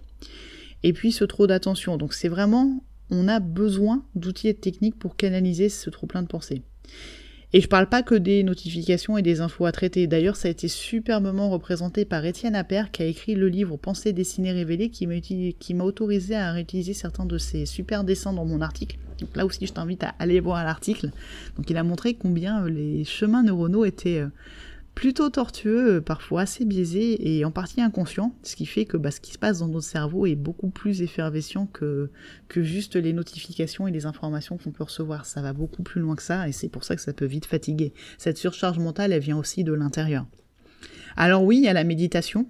Et 0.83 0.93
puis 0.93 1.11
ce 1.11 1.25
trop 1.25 1.47
d'attention, 1.47 1.97
donc 1.97 2.13
c'est 2.13 2.29
vraiment, 2.29 2.81
on 3.09 3.27
a 3.27 3.39
besoin 3.39 4.05
d'outils 4.15 4.47
et 4.47 4.53
de 4.53 4.59
techniques 4.59 4.97
pour 4.97 5.17
canaliser 5.17 5.67
ce 5.67 5.89
trop 5.89 6.07
plein 6.07 6.21
de 6.21 6.27
pensées. 6.27 6.61
Et 7.55 7.61
je 7.61 7.67
parle 7.67 7.87
pas 7.87 8.01
que 8.01 8.15
des 8.15 8.41
notifications 8.41 9.15
et 9.15 9.21
des 9.21 9.39
infos 9.39 9.65
à 9.65 9.71
traiter. 9.71 10.07
D'ailleurs, 10.07 10.35
ça 10.35 10.47
a 10.47 10.51
été 10.51 10.67
superbement 10.67 11.51
représenté 11.51 12.03
par 12.03 12.25
Étienne 12.25 12.55
Appert, 12.55 12.89
qui 12.89 13.03
a 13.03 13.05
écrit 13.05 13.35
le 13.35 13.47
livre 13.47 13.77
Pensée 13.77 14.11
dessinée 14.11 14.51
révélée, 14.51 14.89
qui 14.89 15.73
m'a 15.75 15.83
autorisé 15.83 16.35
à 16.35 16.51
réutiliser 16.51 16.93
certains 16.93 17.25
de 17.25 17.37
ses 17.37 17.67
super 17.67 18.03
dessins 18.03 18.33
dans 18.33 18.45
mon 18.45 18.59
article. 18.59 18.97
Donc 19.19 19.35
là 19.35 19.45
aussi, 19.45 19.67
je 19.67 19.73
t'invite 19.73 20.03
à 20.03 20.15
aller 20.19 20.39
voir 20.39 20.63
l'article. 20.63 21.11
Donc 21.55 21.69
il 21.69 21.77
a 21.77 21.83
montré 21.83 22.15
combien 22.15 22.65
euh, 22.65 22.69
les 22.69 23.03
chemins 23.05 23.43
neuronaux 23.43 23.85
étaient 23.85 24.19
euh, 24.19 24.27
plutôt 24.95 25.29
tortueux, 25.29 25.95
euh, 25.95 26.01
parfois 26.01 26.41
assez 26.41 26.65
biaisé 26.65 27.37
et 27.37 27.45
en 27.45 27.51
partie 27.51 27.81
inconscient, 27.81 28.35
ce 28.43 28.55
qui 28.55 28.65
fait 28.65 28.85
que 28.85 28.97
bah, 28.97 29.11
ce 29.11 29.19
qui 29.19 29.31
se 29.31 29.37
passe 29.37 29.59
dans 29.59 29.67
notre 29.67 29.85
cerveau 29.85 30.25
est 30.25 30.35
beaucoup 30.35 30.69
plus 30.69 31.01
effervescent 31.01 31.67
que, 31.67 32.09
juste 32.55 32.95
les 32.95 33.13
notifications 33.13 33.87
et 33.87 33.91
les 33.91 34.05
informations 34.05 34.57
qu'on 34.57 34.71
peut 34.71 34.83
recevoir. 34.83 35.25
Ça 35.25 35.41
va 35.41 35.53
beaucoup 35.53 35.83
plus 35.83 36.01
loin 36.01 36.15
que 36.15 36.23
ça 36.23 36.47
et 36.47 36.51
c'est 36.51 36.69
pour 36.69 36.83
ça 36.83 36.95
que 36.95 37.01
ça 37.01 37.13
peut 37.13 37.25
vite 37.25 37.45
fatiguer. 37.45 37.93
Cette 38.17 38.37
surcharge 38.37 38.79
mentale, 38.79 39.11
elle 39.11 39.21
vient 39.21 39.37
aussi 39.37 39.63
de 39.63 39.73
l'intérieur. 39.73 40.25
Alors 41.15 41.43
oui, 41.43 41.57
il 41.57 41.63
y 41.63 41.67
a 41.67 41.73
la 41.73 41.83
méditation, 41.83 42.47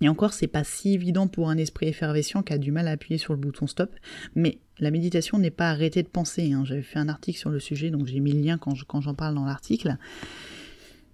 et 0.00 0.08
encore, 0.08 0.32
c'est 0.32 0.48
pas 0.48 0.64
si 0.64 0.94
évident 0.94 1.28
pour 1.28 1.48
un 1.48 1.56
esprit 1.56 1.86
effervescent 1.86 2.42
qui 2.42 2.52
a 2.52 2.58
du 2.58 2.72
mal 2.72 2.88
à 2.88 2.92
appuyer 2.92 3.18
sur 3.18 3.34
le 3.34 3.38
bouton 3.38 3.68
stop, 3.68 3.94
mais 4.34 4.58
la 4.80 4.90
méditation 4.90 5.38
n'est 5.38 5.50
pas 5.50 5.70
arrêter 5.70 6.02
de 6.02 6.08
penser. 6.08 6.52
Hein. 6.52 6.64
J'avais 6.64 6.82
fait 6.82 6.98
un 6.98 7.08
article 7.08 7.38
sur 7.38 7.50
le 7.50 7.60
sujet, 7.60 7.90
donc 7.90 8.06
j'ai 8.06 8.18
mis 8.18 8.32
le 8.32 8.40
lien 8.40 8.58
quand 8.58 8.74
j'en 8.74 9.14
parle 9.14 9.36
dans 9.36 9.44
l'article. 9.44 9.96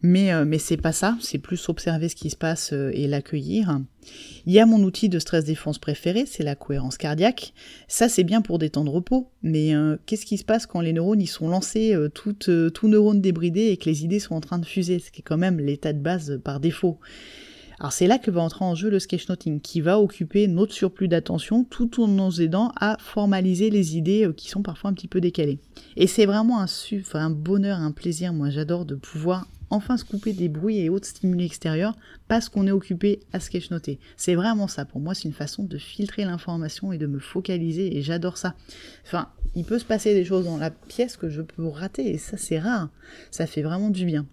Mais, 0.02 0.33
euh, 0.33 0.45
mais 0.45 0.59
c'est 0.59 0.76
pas 0.76 0.93
ça, 0.93 1.17
c'est 1.21 1.38
plus 1.38 1.69
observer 1.69 2.09
ce 2.09 2.14
qui 2.14 2.31
se 2.31 2.37
passe 2.37 2.73
euh, 2.73 2.90
et 2.95 3.09
l'accueillir. 3.09 3.81
Il 4.47 4.52
y 4.52 4.61
a 4.61 4.67
mon 4.67 4.83
outil 4.85 5.09
de 5.09 5.19
stress 5.19 5.45
défense 5.45 5.78
préféré, 5.78 6.25
c'est 6.25 6.45
la 6.45 6.55
cohérence 6.55 6.97
cardiaque. 6.97 7.52
Ça, 7.88 8.09
c'est 8.09 8.23
bien 8.23 8.40
pour 8.40 8.59
des 8.59 8.71
temps 8.71 8.85
de 8.85 8.90
repos, 8.90 9.31
mais 9.43 9.75
euh, 9.75 9.97
qu'est-ce 10.07 10.25
qui 10.25 10.38
se 10.38 10.45
passe 10.45 10.67
quand 10.67 10.81
les 10.81 10.93
neurones 10.93 11.21
y 11.21 11.26
sont 11.26 11.49
lancés, 11.49 11.97
toutes, 12.14 12.50
tous 12.73 12.88
neurones 12.88 13.21
débridés 13.21 13.67
et 13.67 13.76
que 13.76 13.87
les 13.87 14.05
idées 14.05 14.21
sont 14.21 14.37
en 14.37 14.40
train 14.40 14.59
de 14.59 14.67
fuser 14.67 15.00
Ce 15.00 15.11
qui 15.11 15.21
est 15.21 15.25
quand 15.25 15.37
même 15.37 15.59
l'état 15.59 15.93
de 15.93 16.00
base 16.00 16.40
par 16.45 16.61
défaut. 16.61 16.99
Alors 17.81 17.93
c'est 17.93 18.09
là 18.09 18.19
que 18.19 18.31
va 18.33 18.40
entrer 18.40 18.64
en 18.64 18.75
jeu 18.75 18.90
le 18.90 18.99
sketchnoting, 18.99 19.61
qui 19.61 19.81
va 19.81 20.00
occuper 20.00 20.49
notre 20.49 20.73
surplus 20.73 21.07
d'attention 21.07 21.62
tout 21.62 22.02
en 22.02 22.09
nous 22.09 22.40
aidant 22.40 22.73
à 22.75 22.97
formaliser 22.99 23.71
les 23.71 23.97
idées 23.97 24.28
qui 24.37 24.49
sont 24.49 24.62
parfois 24.62 24.90
un 24.90 24.95
petit 24.95 25.07
peu 25.07 25.21
décalées. 25.21 25.61
Et 25.97 26.09
c'est 26.09 26.26
vraiment 26.26 26.61
un, 26.61 26.67
un 27.14 27.31
bonheur, 27.31 27.78
un 27.78 27.93
plaisir, 27.93 28.33
moi 28.33 28.50
j'adore 28.50 28.85
de 28.85 28.97
pouvoir 28.97 29.47
enfin 29.71 29.97
se 29.97 30.05
couper 30.05 30.33
des 30.33 30.49
bruits 30.49 30.79
et 30.79 30.89
autres 30.89 31.07
stimuli 31.07 31.45
extérieurs 31.45 31.97
parce 32.29 32.49
qu'on 32.49 32.67
est 32.67 32.73
occupé 32.73 33.21
à 33.33 33.41
sketchnoter. 33.41 33.99
C'est 34.17 34.35
vraiment 34.35 34.69
ça. 34.69 34.85
Pour 34.85 35.01
moi, 35.01 35.15
c'est 35.15 35.25
une 35.25 35.35
façon 35.35 35.65
de 35.65 35.79
filtrer 35.79 36.25
l'information 36.25 36.93
et 36.93 36.99
de 36.99 37.07
me 37.07 37.19
focaliser 37.19 37.97
et 37.97 38.03
j'adore 38.03 38.37
ça. 38.37 38.55
Enfin, 39.05 39.29
il 39.55 39.65
peut 39.65 39.79
se 39.79 39.85
passer 39.85 40.15
des 40.15 40.25
choses 40.25 40.45
dans 40.45 40.59
la 40.59 40.71
pièce 40.71 41.17
que 41.17 41.29
je 41.29 41.43
peux 41.43 41.67
rater 41.67 42.11
et 42.11 42.19
ça, 42.19 42.37
c'est 42.37 42.59
rare. 42.59 42.91
Ça 43.31 43.47
fait 43.47 43.63
vraiment 43.63 43.91
du 43.91 44.05
bien. 44.05 44.27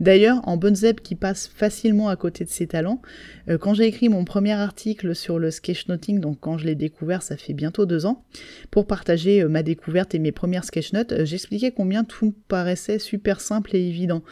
D'ailleurs, 0.00 0.40
en 0.44 0.56
bonne 0.56 0.76
zeb 0.76 1.00
qui 1.00 1.14
passe 1.14 1.48
facilement 1.48 2.08
à 2.08 2.16
côté 2.16 2.44
de 2.44 2.50
ses 2.50 2.66
talents, 2.66 3.00
euh, 3.48 3.58
quand 3.58 3.74
j'ai 3.74 3.86
écrit 3.86 4.08
mon 4.08 4.24
premier 4.24 4.52
article 4.52 5.14
sur 5.14 5.38
le 5.38 5.50
sketchnoting, 5.50 6.20
donc 6.20 6.38
quand 6.40 6.58
je 6.58 6.66
l'ai 6.66 6.74
découvert, 6.74 7.22
ça 7.22 7.36
fait 7.36 7.54
bientôt 7.54 7.86
deux 7.86 8.06
ans, 8.06 8.24
pour 8.70 8.86
partager 8.86 9.42
euh, 9.42 9.48
ma 9.48 9.62
découverte 9.62 10.14
et 10.14 10.18
mes 10.18 10.32
premières 10.32 10.64
sketchnotes, 10.64 11.12
euh, 11.12 11.24
j'expliquais 11.24 11.70
combien 11.70 12.04
tout 12.04 12.34
paraissait 12.48 12.98
super 12.98 13.40
simple 13.40 13.74
et 13.74 13.80
évident. 13.80 14.22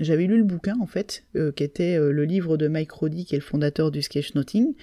J'avais 0.00 0.26
lu 0.26 0.38
le 0.38 0.44
bouquin 0.44 0.76
en 0.80 0.86
fait, 0.86 1.24
euh, 1.34 1.50
qui 1.50 1.64
était 1.64 1.96
euh, 1.96 2.12
le 2.12 2.24
livre 2.24 2.56
de 2.56 2.68
Mike 2.68 2.92
Roddy, 2.92 3.24
qui 3.24 3.34
est 3.34 3.38
le 3.38 3.44
fondateur 3.44 3.90
du 3.90 4.00
sketchnoting. 4.00 4.74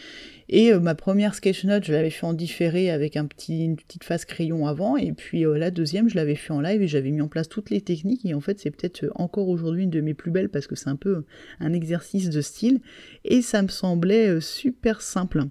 Et 0.49 0.73
euh, 0.73 0.79
ma 0.79 0.93
première 0.93 1.35
sketchnote, 1.35 1.85
je 1.85 1.93
l'avais 1.93 2.09
fait 2.09 2.25
en 2.25 2.33
différé 2.33 2.89
avec 2.89 3.15
un 3.15 3.25
petit, 3.25 3.63
une 3.63 3.77
petite 3.77 4.03
face 4.03 4.25
crayon 4.25 4.67
avant, 4.67 4.97
et 4.97 5.13
puis 5.13 5.45
la 5.45 5.71
deuxième, 5.71 6.09
je 6.09 6.15
l'avais 6.15 6.35
fait 6.35 6.51
en 6.51 6.59
live 6.59 6.81
et 6.81 6.87
j'avais 6.87 7.11
mis 7.11 7.21
en 7.21 7.27
place 7.27 7.47
toutes 7.47 7.69
les 7.69 7.81
techniques. 7.81 8.25
Et 8.25 8.33
en 8.33 8.41
fait, 8.41 8.59
c'est 8.59 8.71
peut-être 8.71 9.05
encore 9.15 9.47
aujourd'hui 9.47 9.83
une 9.83 9.89
de 9.89 10.01
mes 10.01 10.13
plus 10.13 10.31
belles 10.31 10.49
parce 10.49 10.67
que 10.67 10.75
c'est 10.75 10.89
un 10.89 10.95
peu 10.97 11.23
un 11.59 11.73
exercice 11.73 12.29
de 12.29 12.41
style, 12.41 12.81
et 13.23 13.41
ça 13.41 13.61
me 13.61 13.69
semblait 13.69 14.41
super 14.41 15.01
simple. 15.01 15.45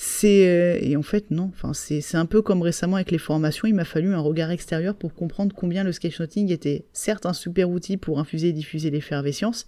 C'est 0.00 0.46
euh, 0.46 0.78
et 0.80 0.94
en 0.94 1.02
fait 1.02 1.32
non, 1.32 1.50
enfin 1.52 1.72
c'est 1.74 2.14
un 2.14 2.24
peu 2.24 2.40
comme 2.40 2.62
récemment 2.62 2.94
avec 2.94 3.10
les 3.10 3.18
formations, 3.18 3.66
il 3.66 3.74
m'a 3.74 3.84
fallu 3.84 4.14
un 4.14 4.20
regard 4.20 4.52
extérieur 4.52 4.94
pour 4.94 5.12
comprendre 5.12 5.56
combien 5.56 5.82
le 5.82 5.90
sketchnoting 5.90 6.52
était 6.52 6.84
certes 6.92 7.26
un 7.26 7.32
super 7.32 7.68
outil 7.68 7.96
pour 7.96 8.20
infuser 8.20 8.50
et 8.50 8.52
diffuser 8.52 8.90
l'effervescence. 8.90 9.66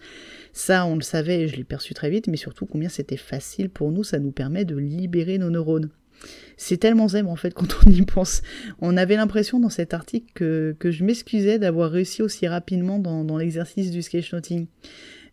Ça, 0.53 0.87
on 0.87 0.95
le 0.95 1.01
savait 1.01 1.41
et 1.41 1.49
je 1.49 1.57
l'ai 1.57 1.65
perçu 1.65 1.95
très 1.95 2.11
vite, 2.11 2.29
mais 2.29 2.37
surtout 2.37 2.65
combien 2.65 2.89
c'était 2.89 3.17
facile 3.17 3.71
pour 3.71 3.91
nous, 3.91 4.05
ça 4.05 4.21
nous 4.21 4.31
permet 4.31 4.65
de 4.65 4.77
libérer 4.77 5.37
nos 5.37 5.51
neurones. 5.51 5.91
C'est 6.57 6.77
tellement 6.77 7.09
zen 7.09 7.27
en 7.27 7.35
fait 7.35 7.53
quand 7.55 7.79
on 7.85 7.91
y 7.91 8.03
pense. 8.03 8.43
On 8.81 8.97
avait 8.97 9.17
l'impression 9.17 9.59
dans 9.59 9.69
cet 9.69 9.95
article 9.95 10.31
que, 10.33 10.77
que 10.79 10.93
je 10.93 11.03
m'excusais 11.03 11.59
d'avoir 11.59 11.91
réussi 11.91 12.23
aussi 12.23 12.47
rapidement 12.47 13.01
dans, 13.01 13.25
dans 13.25 13.37
l'exercice 13.37 13.91
du 13.91 14.01
sketchnoting. 14.01 14.69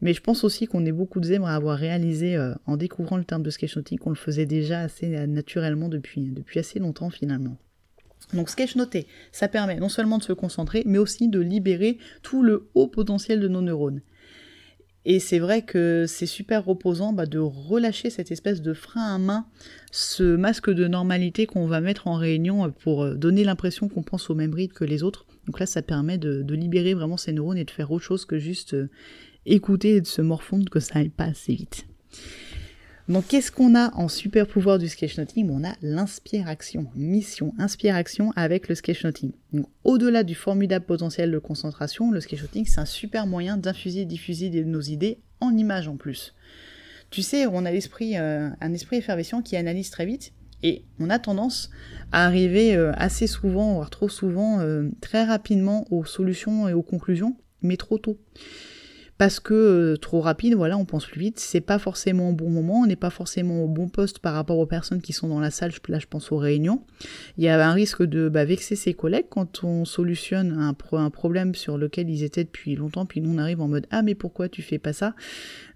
Mais 0.01 0.13
je 0.13 0.21
pense 0.21 0.43
aussi 0.43 0.67
qu'on 0.67 0.85
est 0.85 0.91
beaucoup 0.91 1.19
de 1.19 1.25
zèbres 1.25 1.47
à 1.47 1.55
avoir 1.55 1.77
réalisé 1.77 2.35
euh, 2.35 2.53
en 2.65 2.77
découvrant 2.77 3.17
le 3.17 3.23
terme 3.23 3.43
de 3.43 3.49
sketchnoting 3.49 3.97
qu'on 3.97 4.11
le 4.11 4.15
faisait 4.15 4.45
déjà 4.45 4.81
assez 4.81 5.15
euh, 5.15 5.25
naturellement 5.25 5.89
depuis, 5.89 6.33
assez 6.55 6.79
longtemps 6.79 7.09
finalement. 7.09 7.57
Donc 8.33 8.49
sketchnoter, 8.49 9.07
ça 9.31 9.47
permet 9.47 9.77
non 9.77 9.89
seulement 9.89 10.17
de 10.17 10.23
se 10.23 10.33
concentrer, 10.33 10.83
mais 10.85 10.97
aussi 10.97 11.29
de 11.29 11.39
libérer 11.39 11.97
tout 12.23 12.43
le 12.43 12.69
haut 12.75 12.87
potentiel 12.87 13.39
de 13.39 13.47
nos 13.47 13.61
neurones. 13.61 14.01
Et 15.09 15.19
c'est 15.21 15.39
vrai 15.39 15.61
que 15.61 16.03
c'est 16.05 16.25
super 16.25 16.65
reposant 16.65 17.13
bah, 17.13 17.25
de 17.25 17.39
relâcher 17.39 18.09
cette 18.09 18.29
espèce 18.29 18.61
de 18.61 18.73
frein 18.73 19.15
à 19.15 19.17
main, 19.17 19.45
ce 19.89 20.35
masque 20.35 20.69
de 20.69 20.85
normalité 20.85 21.45
qu'on 21.45 21.65
va 21.65 21.79
mettre 21.79 22.07
en 22.07 22.15
réunion 22.15 22.69
pour 22.71 23.03
euh, 23.03 23.15
donner 23.15 23.45
l'impression 23.45 23.87
qu'on 23.87 24.03
pense 24.03 24.29
au 24.29 24.35
même 24.35 24.53
rythme 24.53 24.73
que 24.73 24.83
les 24.83 25.03
autres. 25.03 25.25
Donc 25.45 25.61
là, 25.61 25.65
ça 25.65 25.81
permet 25.81 26.17
de, 26.17 26.41
de 26.41 26.55
libérer 26.55 26.93
vraiment 26.93 27.15
ces 27.15 27.31
neurones 27.31 27.57
et 27.57 27.63
de 27.63 27.71
faire 27.71 27.89
autre 27.91 28.03
chose 28.03 28.25
que 28.25 28.37
juste 28.37 28.75
écouter 29.47 29.95
et 29.95 30.01
de 30.01 30.07
se 30.07 30.21
morfondre 30.21 30.69
que 30.69 30.79
ça 30.79 30.99
aille 30.99 31.09
pas 31.09 31.25
assez 31.25 31.53
vite. 31.53 31.85
Donc 33.07 33.27
qu'est-ce 33.27 33.53
qu'on 33.53 33.73
a 33.73 33.95
en 33.95 34.09
super 34.09 34.47
pouvoir 34.47 34.79
du 34.79 34.89
sketchnoting 34.89 35.49
On 35.49 35.63
a 35.63 35.73
l'inspiration, 35.81 36.87
mission, 36.93 37.53
inspiration 37.57 38.33
avec 38.35 38.67
le 38.67 38.75
sketchnoting. 38.75 39.31
Donc 39.53 39.67
au-delà 39.85 40.23
du 40.23 40.35
formidable 40.35 40.85
potentiel 40.85 41.31
de 41.31 41.39
concentration, 41.39 42.11
le 42.11 42.19
sketchnoting 42.19 42.65
c'est 42.65 42.81
un 42.81 42.85
super 42.85 43.25
moyen 43.25 43.55
d'infuser 43.55 44.01
et 44.01 44.05
diffuser 44.05 44.49
nos 44.65 44.81
idées 44.81 45.19
en 45.39 45.55
images 45.55 45.87
en 45.87 45.95
plus. 45.95 46.33
Tu 47.09 47.21
sais, 47.21 47.47
on 47.47 47.63
a 47.63 47.71
l'esprit, 47.71 48.17
euh, 48.17 48.49
un 48.59 48.73
esprit 48.73 48.97
effervescent 48.97 49.41
qui 49.41 49.55
analyse 49.55 49.89
très 49.89 50.05
vite 50.05 50.33
et 50.61 50.83
on 50.99 51.09
a 51.09 51.17
tendance 51.17 51.69
à 52.11 52.25
arriver 52.25 52.75
euh, 52.75 52.91
assez 52.97 53.27
souvent, 53.27 53.75
voire 53.75 53.89
trop 53.89 54.09
souvent, 54.09 54.59
euh, 54.59 54.89
très 54.99 55.23
rapidement 55.23 55.85
aux 55.91 56.03
solutions 56.03 56.67
et 56.67 56.73
aux 56.73 56.83
conclusions, 56.83 57.37
mais 57.61 57.77
trop 57.77 57.97
tôt 57.97 58.17
parce 59.17 59.39
que 59.39 59.53
euh, 59.53 59.97
trop 59.97 60.21
rapide, 60.21 60.53
voilà, 60.53 60.77
on 60.77 60.85
pense 60.85 61.05
plus 61.05 61.19
vite, 61.19 61.39
c'est 61.39 61.61
pas 61.61 61.79
forcément 61.79 62.29
au 62.29 62.33
bon 62.33 62.49
moment, 62.49 62.81
on 62.81 62.85
n'est 62.85 62.95
pas 62.95 63.09
forcément 63.09 63.63
au 63.63 63.67
bon 63.67 63.89
poste 63.89 64.19
par 64.19 64.33
rapport 64.33 64.59
aux 64.59 64.67
personnes 64.67 65.01
qui 65.01 65.11
sont 65.11 65.27
dans 65.27 65.39
la 65.39 65.49
salle, 65.49 65.71
là 65.87 65.99
je 65.99 66.05
pense 66.05 66.31
aux 66.31 66.37
réunions. 66.37 66.83
Il 67.37 67.43
y 67.43 67.47
a 67.47 67.67
un 67.67 67.73
risque 67.73 68.03
de 68.03 68.29
bah, 68.29 68.45
vexer 68.45 68.75
ses 68.75 68.93
collègues 68.93 69.25
quand 69.29 69.63
on 69.63 69.85
solutionne 69.85 70.51
un, 70.59 70.75
un, 70.97 71.09
problème 71.09 71.55
sur 71.55 71.77
lequel 71.77 72.09
ils 72.09 72.23
étaient 72.23 72.43
depuis 72.43 72.75
longtemps, 72.75 73.05
puis 73.05 73.21
nous 73.21 73.33
on 73.33 73.39
arrive 73.39 73.61
en 73.61 73.67
mode 73.67 73.87
ah 73.89 74.03
mais 74.03 74.13
pourquoi 74.13 74.49
tu 74.49 74.61
fais 74.61 74.77
pas 74.77 74.93
ça? 74.93 75.15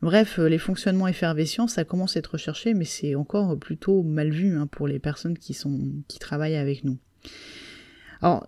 Bref, 0.02 0.38
euh, 0.38 0.48
les 0.48 0.60
fonctionnements 0.60 1.08
effervescents, 1.08 1.68
ça 1.68 1.84
commence 1.84 2.16
à 2.16 2.20
être 2.20 2.34
recherché, 2.34 2.76
mais 2.76 2.86
c'est 2.86 3.16
encore 3.16 3.58
plutôt 3.58 4.04
mal 4.04 4.30
vu 4.30 4.56
hein, 4.56 4.68
pour 4.68 4.88
les 4.88 5.00
personnes 5.00 5.38
qui, 5.38 5.54
sont, 5.54 5.80
qui 6.08 6.20
travaillent 6.20 6.56
avec 6.56 6.84
nous. 6.84 6.98
Alors, 8.22 8.48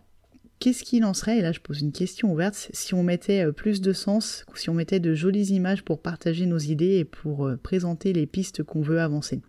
Qu'est-ce 0.64 0.86
qu'il 0.86 1.04
en 1.04 1.14
serait, 1.14 1.40
et 1.40 1.42
là 1.42 1.52
je 1.52 1.60
pose 1.60 1.82
une 1.82 1.92
question 1.92 2.32
ouverte, 2.32 2.70
si 2.72 2.94
on 2.94 3.04
mettait 3.04 3.46
euh, 3.46 3.52
plus 3.52 3.82
de 3.82 3.92
sens, 3.92 4.46
si 4.56 4.70
on 4.70 4.74
mettait 4.74 5.02
de 5.02 5.14
jolies 5.14 5.48
images 5.48 5.84
pour 5.84 6.02
partager 6.02 6.46
nos 6.46 6.58
idées 6.58 7.00
et 7.00 7.04
pour 7.04 7.48
euh, 7.48 7.58
présenter 7.58 8.14
les 8.14 8.26
pistes 8.26 8.64
qu'on 8.64 8.80
veut 8.80 9.02
avancer 9.02 9.42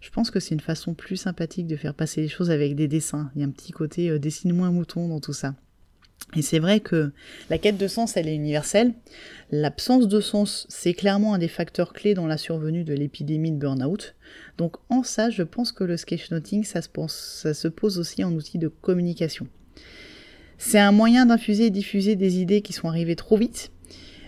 Je 0.00 0.10
pense 0.10 0.30
que 0.30 0.38
c'est 0.38 0.54
une 0.54 0.60
façon 0.60 0.94
plus 0.94 1.16
sympathique 1.16 1.66
de 1.66 1.74
faire 1.74 1.92
passer 1.92 2.20
les 2.20 2.28
choses 2.28 2.52
avec 2.52 2.76
des 2.76 2.86
dessins. 2.86 3.32
Il 3.34 3.40
y 3.40 3.44
a 3.44 3.48
un 3.48 3.50
petit 3.50 3.72
côté 3.72 4.08
euh, 4.08 4.20
dessine-moi 4.20 4.68
un 4.68 4.70
mouton 4.70 5.08
dans 5.08 5.18
tout 5.18 5.32
ça. 5.32 5.56
Et 6.36 6.42
c'est 6.42 6.60
vrai 6.60 6.78
que 6.78 7.10
la 7.50 7.58
quête 7.58 7.76
de 7.76 7.88
sens, 7.88 8.16
elle 8.16 8.28
est 8.28 8.36
universelle. 8.36 8.94
L'absence 9.50 10.06
de 10.06 10.20
sens, 10.20 10.68
c'est 10.70 10.94
clairement 10.94 11.34
un 11.34 11.38
des 11.38 11.48
facteurs 11.48 11.92
clés 11.92 12.14
dans 12.14 12.28
la 12.28 12.36
survenue 12.36 12.84
de 12.84 12.94
l'épidémie 12.94 13.50
de 13.50 13.58
burn-out. 13.58 14.14
Donc 14.56 14.76
en 14.88 15.02
ça, 15.02 15.30
je 15.30 15.42
pense 15.42 15.72
que 15.72 15.82
le 15.82 15.96
sketchnoting, 15.96 16.62
ça 16.62 16.80
se, 16.80 16.88
ça 17.08 17.54
se 17.54 17.66
pose 17.66 17.98
aussi 17.98 18.22
en 18.22 18.32
outil 18.34 18.58
de 18.58 18.68
communication. 18.68 19.48
C'est 20.58 20.78
un 20.78 20.92
moyen 20.92 21.26
d'infuser 21.26 21.66
et 21.66 21.70
diffuser 21.70 22.16
des 22.16 22.38
idées 22.38 22.62
qui 22.62 22.72
sont 22.72 22.88
arrivées 22.88 23.16
trop 23.16 23.36
vite, 23.36 23.70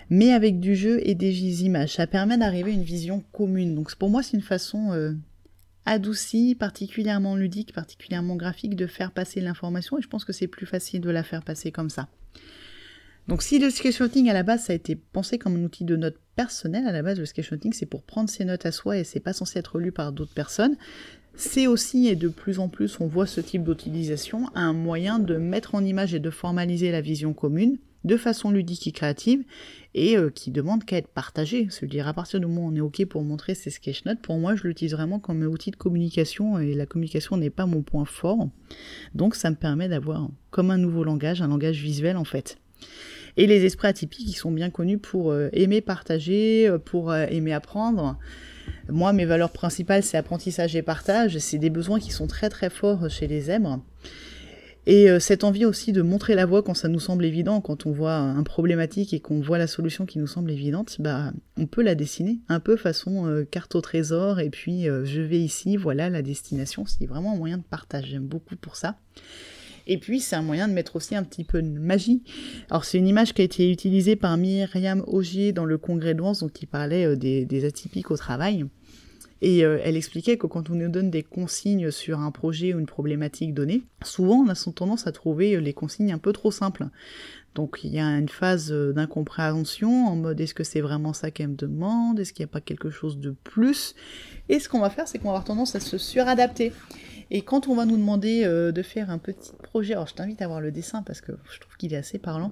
mais 0.09 0.31
avec 0.31 0.59
du 0.59 0.75
jeu 0.75 0.99
et 1.03 1.15
des 1.15 1.63
images. 1.63 1.95
Ça 1.95 2.07
permet 2.07 2.37
d'arriver 2.37 2.71
à 2.71 2.73
une 2.73 2.83
vision 2.83 3.23
commune. 3.31 3.75
Donc 3.75 3.93
pour 3.95 4.09
moi, 4.09 4.23
c'est 4.23 4.37
une 4.37 4.43
façon 4.43 4.91
euh, 4.93 5.13
adoucie, 5.85 6.55
particulièrement 6.55 7.35
ludique, 7.35 7.73
particulièrement 7.73 8.35
graphique 8.35 8.75
de 8.75 8.87
faire 8.87 9.11
passer 9.11 9.41
l'information, 9.41 9.97
et 9.97 10.01
je 10.01 10.07
pense 10.07 10.25
que 10.25 10.33
c'est 10.33 10.47
plus 10.47 10.65
facile 10.65 11.01
de 11.01 11.09
la 11.09 11.23
faire 11.23 11.43
passer 11.43 11.71
comme 11.71 11.89
ça. 11.89 12.09
Donc 13.27 13.43
si 13.43 13.59
le 13.59 13.69
sketchnoting 13.69 14.29
à 14.29 14.33
la 14.33 14.43
base 14.43 14.63
ça 14.63 14.73
a 14.73 14.75
été 14.75 14.95
pensé 14.95 15.37
comme 15.37 15.57
un 15.57 15.63
outil 15.63 15.83
de 15.83 15.97
notes 15.97 16.17
personnel, 16.37 16.87
à 16.87 16.93
la 16.93 17.01
base 17.01 17.19
le 17.19 17.25
sketchnoting 17.25 17.73
c'est 17.73 17.85
pour 17.85 18.03
prendre 18.03 18.29
ses 18.29 18.45
notes 18.45 18.65
à 18.65 18.71
soi 18.71 18.97
et 18.97 19.03
c'est 19.03 19.19
pas 19.19 19.33
censé 19.33 19.59
être 19.59 19.79
lu 19.79 19.91
par 19.91 20.13
d'autres 20.13 20.33
personnes, 20.33 20.77
c'est 21.37 21.67
aussi, 21.67 22.07
et 22.07 22.15
de 22.15 22.27
plus 22.27 22.57
en 22.59 22.67
plus 22.67 22.99
on 22.99 23.07
voit 23.07 23.27
ce 23.27 23.39
type 23.39 23.63
d'utilisation, 23.63 24.49
un 24.55 24.73
moyen 24.73 25.19
de 25.19 25.37
mettre 25.37 25.75
en 25.75 25.85
image 25.85 26.13
et 26.15 26.19
de 26.19 26.31
formaliser 26.31 26.91
la 26.91 26.99
vision 26.99 27.33
commune 27.33 27.77
de 28.03 28.17
façon 28.17 28.51
ludique 28.51 28.87
et 28.87 28.91
créative 28.91 29.43
et 29.93 30.17
euh, 30.17 30.29
qui 30.29 30.49
demande 30.49 30.83
qu'à 30.83 30.97
être 30.97 31.09
partagée. 31.09 31.67
Se 31.69 31.85
dire 31.85 32.07
à 32.07 32.13
partir 32.13 32.39
du 32.39 32.47
moment 32.47 32.67
où 32.67 32.71
on 32.71 32.75
est 32.75 32.81
OK 32.81 33.05
pour 33.05 33.23
montrer 33.23 33.53
ces 33.53 33.69
sketchnotes, 33.69 34.21
pour 34.21 34.37
moi 34.37 34.55
je 34.55 34.63
l'utilise 34.63 34.93
vraiment 34.93 35.19
comme 35.19 35.43
un 35.43 35.47
outil 35.47 35.71
de 35.71 35.75
communication 35.75 36.57
et 36.57 36.73
la 36.73 36.85
communication 36.85 37.37
n'est 37.37 37.49
pas 37.49 37.65
mon 37.65 37.83
point 37.83 38.05
fort. 38.05 38.49
Donc 39.13 39.35
ça 39.35 39.51
me 39.51 39.55
permet 39.55 39.89
d'avoir 39.89 40.29
comme 40.49 40.71
un 40.71 40.77
nouveau 40.77 41.03
langage, 41.03 41.41
un 41.41 41.47
langage 41.47 41.81
visuel 41.81 42.17
en 42.17 42.25
fait. 42.25 42.57
Et 43.37 43.47
les 43.47 43.65
esprits 43.65 43.87
atypiques, 43.87 44.27
ils 44.27 44.33
sont 44.33 44.51
bien 44.51 44.69
connus 44.69 44.97
pour 44.97 45.31
euh, 45.31 45.49
aimer 45.53 45.81
partager, 45.81 46.67
euh, 46.67 46.77
pour 46.77 47.13
aimer 47.15 47.53
apprendre. 47.53 48.17
Moi, 48.89 49.13
mes 49.13 49.25
valeurs 49.25 49.51
principales, 49.51 50.03
c'est 50.03 50.17
apprentissage 50.17 50.75
et 50.75 50.81
partage. 50.81 51.37
C'est 51.37 51.57
des 51.57 51.69
besoins 51.69 51.99
qui 51.99 52.11
sont 52.11 52.27
très 52.27 52.49
très 52.49 52.69
forts 52.69 53.09
chez 53.09 53.27
les 53.27 53.41
zèbres. 53.41 53.79
Et 54.87 55.09
euh, 55.09 55.19
cette 55.19 55.43
envie 55.43 55.65
aussi 55.65 55.91
de 55.91 56.01
montrer 56.01 56.33
la 56.33 56.45
voie 56.45 56.63
quand 56.63 56.73
ça 56.73 56.87
nous 56.87 57.01
semble 57.01 57.25
évident, 57.25 57.59
quand 57.59 57.85
on 57.85 57.91
voit 57.91 58.15
un 58.15 58.41
problématique 58.43 59.13
et 59.13 59.19
qu'on 59.19 59.41
voit 59.41 59.57
la 59.57 59.67
solution 59.67 60.05
qui 60.05 60.17
nous 60.17 60.27
semble 60.27 60.49
évidente, 60.49 60.95
bah 60.99 61.33
on 61.57 61.65
peut 61.65 61.83
la 61.83 61.93
dessiner 61.93 62.39
un 62.47 62.61
peu 62.61 62.77
façon 62.77 63.27
euh, 63.27 63.43
carte 63.43 63.75
au 63.75 63.81
trésor 63.81 64.39
et 64.39 64.49
puis 64.49 64.87
euh, 64.87 65.03
je 65.03 65.19
vais 65.19 65.41
ici, 65.41 65.75
voilà 65.75 66.09
la 66.09 66.21
destination. 66.21 66.85
C'est 66.85 67.05
vraiment 67.05 67.33
un 67.33 67.35
moyen 67.35 67.57
de 67.57 67.63
partage. 67.63 68.05
J'aime 68.05 68.27
beaucoup 68.27 68.55
pour 68.55 68.77
ça. 68.77 68.95
Et 69.87 69.97
puis, 69.97 70.19
c'est 70.19 70.35
un 70.35 70.41
moyen 70.41 70.67
de 70.67 70.73
mettre 70.73 70.97
aussi 70.97 71.15
un 71.15 71.23
petit 71.23 71.45
peu 71.45 71.61
de 71.61 71.67
magie. 71.67 72.21
Alors, 72.69 72.83
c'est 72.83 72.97
une 72.97 73.07
image 73.07 73.33
qui 73.33 73.41
a 73.41 73.45
été 73.45 73.71
utilisée 73.71 74.17
par 74.17 74.37
Myriam 74.37 75.01
Augier 75.07 75.53
dans 75.53 75.65
le 75.65 75.77
congrès 75.77 76.13
de 76.13 76.19
Lens, 76.19 76.41
donc 76.41 76.61
il 76.61 76.67
parlait 76.67 77.05
euh, 77.05 77.15
des, 77.15 77.65
atypiques 77.65 78.11
au 78.11 78.17
travail. 78.17 78.65
Et 79.41 79.63
euh, 79.63 79.79
elle 79.83 79.95
expliquait 79.95 80.37
que 80.37 80.47
quand 80.47 80.69
on 80.69 80.75
nous 80.75 80.89
donne 80.89 81.09
des 81.09 81.23
consignes 81.23 81.91
sur 81.91 82.19
un 82.19 82.31
projet 82.31 82.73
ou 82.73 82.79
une 82.79 82.87
problématique 82.87 83.53
donnée, 83.53 83.83
souvent 84.03 84.37
on 84.37 84.49
a 84.49 84.55
tendance 84.55 85.07
à 85.07 85.11
trouver 85.11 85.55
euh, 85.55 85.59
les 85.59 85.73
consignes 85.73 86.11
un 86.11 86.17
peu 86.17 86.33
trop 86.33 86.51
simples. 86.51 86.87
Donc 87.53 87.79
il 87.83 87.93
y 87.93 87.99
a 87.99 88.07
une 88.07 88.29
phase 88.29 88.71
d'incompréhension 88.71 90.07
en 90.07 90.15
mode 90.15 90.41
est-ce 90.41 90.53
que 90.53 90.63
c'est 90.63 90.81
vraiment 90.81 91.13
ça 91.13 91.31
qu'elle 91.31 91.49
me 91.49 91.55
demande? 91.55 92.19
Est-ce 92.19 92.33
qu'il 92.33 92.43
n'y 92.43 92.49
a 92.49 92.53
pas 92.53 92.61
quelque 92.61 92.89
chose 92.89 93.19
de 93.19 93.35
plus? 93.43 93.95
Et 94.49 94.59
ce 94.59 94.69
qu'on 94.69 94.79
va 94.79 94.89
faire, 94.89 95.07
c'est 95.07 95.17
qu'on 95.17 95.25
va 95.25 95.31
avoir 95.31 95.43
tendance 95.43 95.75
à 95.75 95.79
se 95.79 95.97
suradapter. 95.97 96.71
Et 97.29 97.41
quand 97.41 97.67
on 97.67 97.75
va 97.75 97.85
nous 97.85 97.97
demander 97.97 98.43
euh, 98.45 98.71
de 98.71 98.81
faire 98.81 99.09
un 99.09 99.17
petit 99.17 99.51
projet, 99.63 99.93
alors 99.93 100.07
je 100.07 100.13
t'invite 100.13 100.41
à 100.41 100.47
voir 100.47 100.61
le 100.61 100.71
dessin 100.71 101.03
parce 101.03 101.21
que 101.21 101.33
je 101.51 101.59
trouve 101.59 101.75
qu'il 101.77 101.93
est 101.93 101.97
assez 101.97 102.19
parlant. 102.19 102.51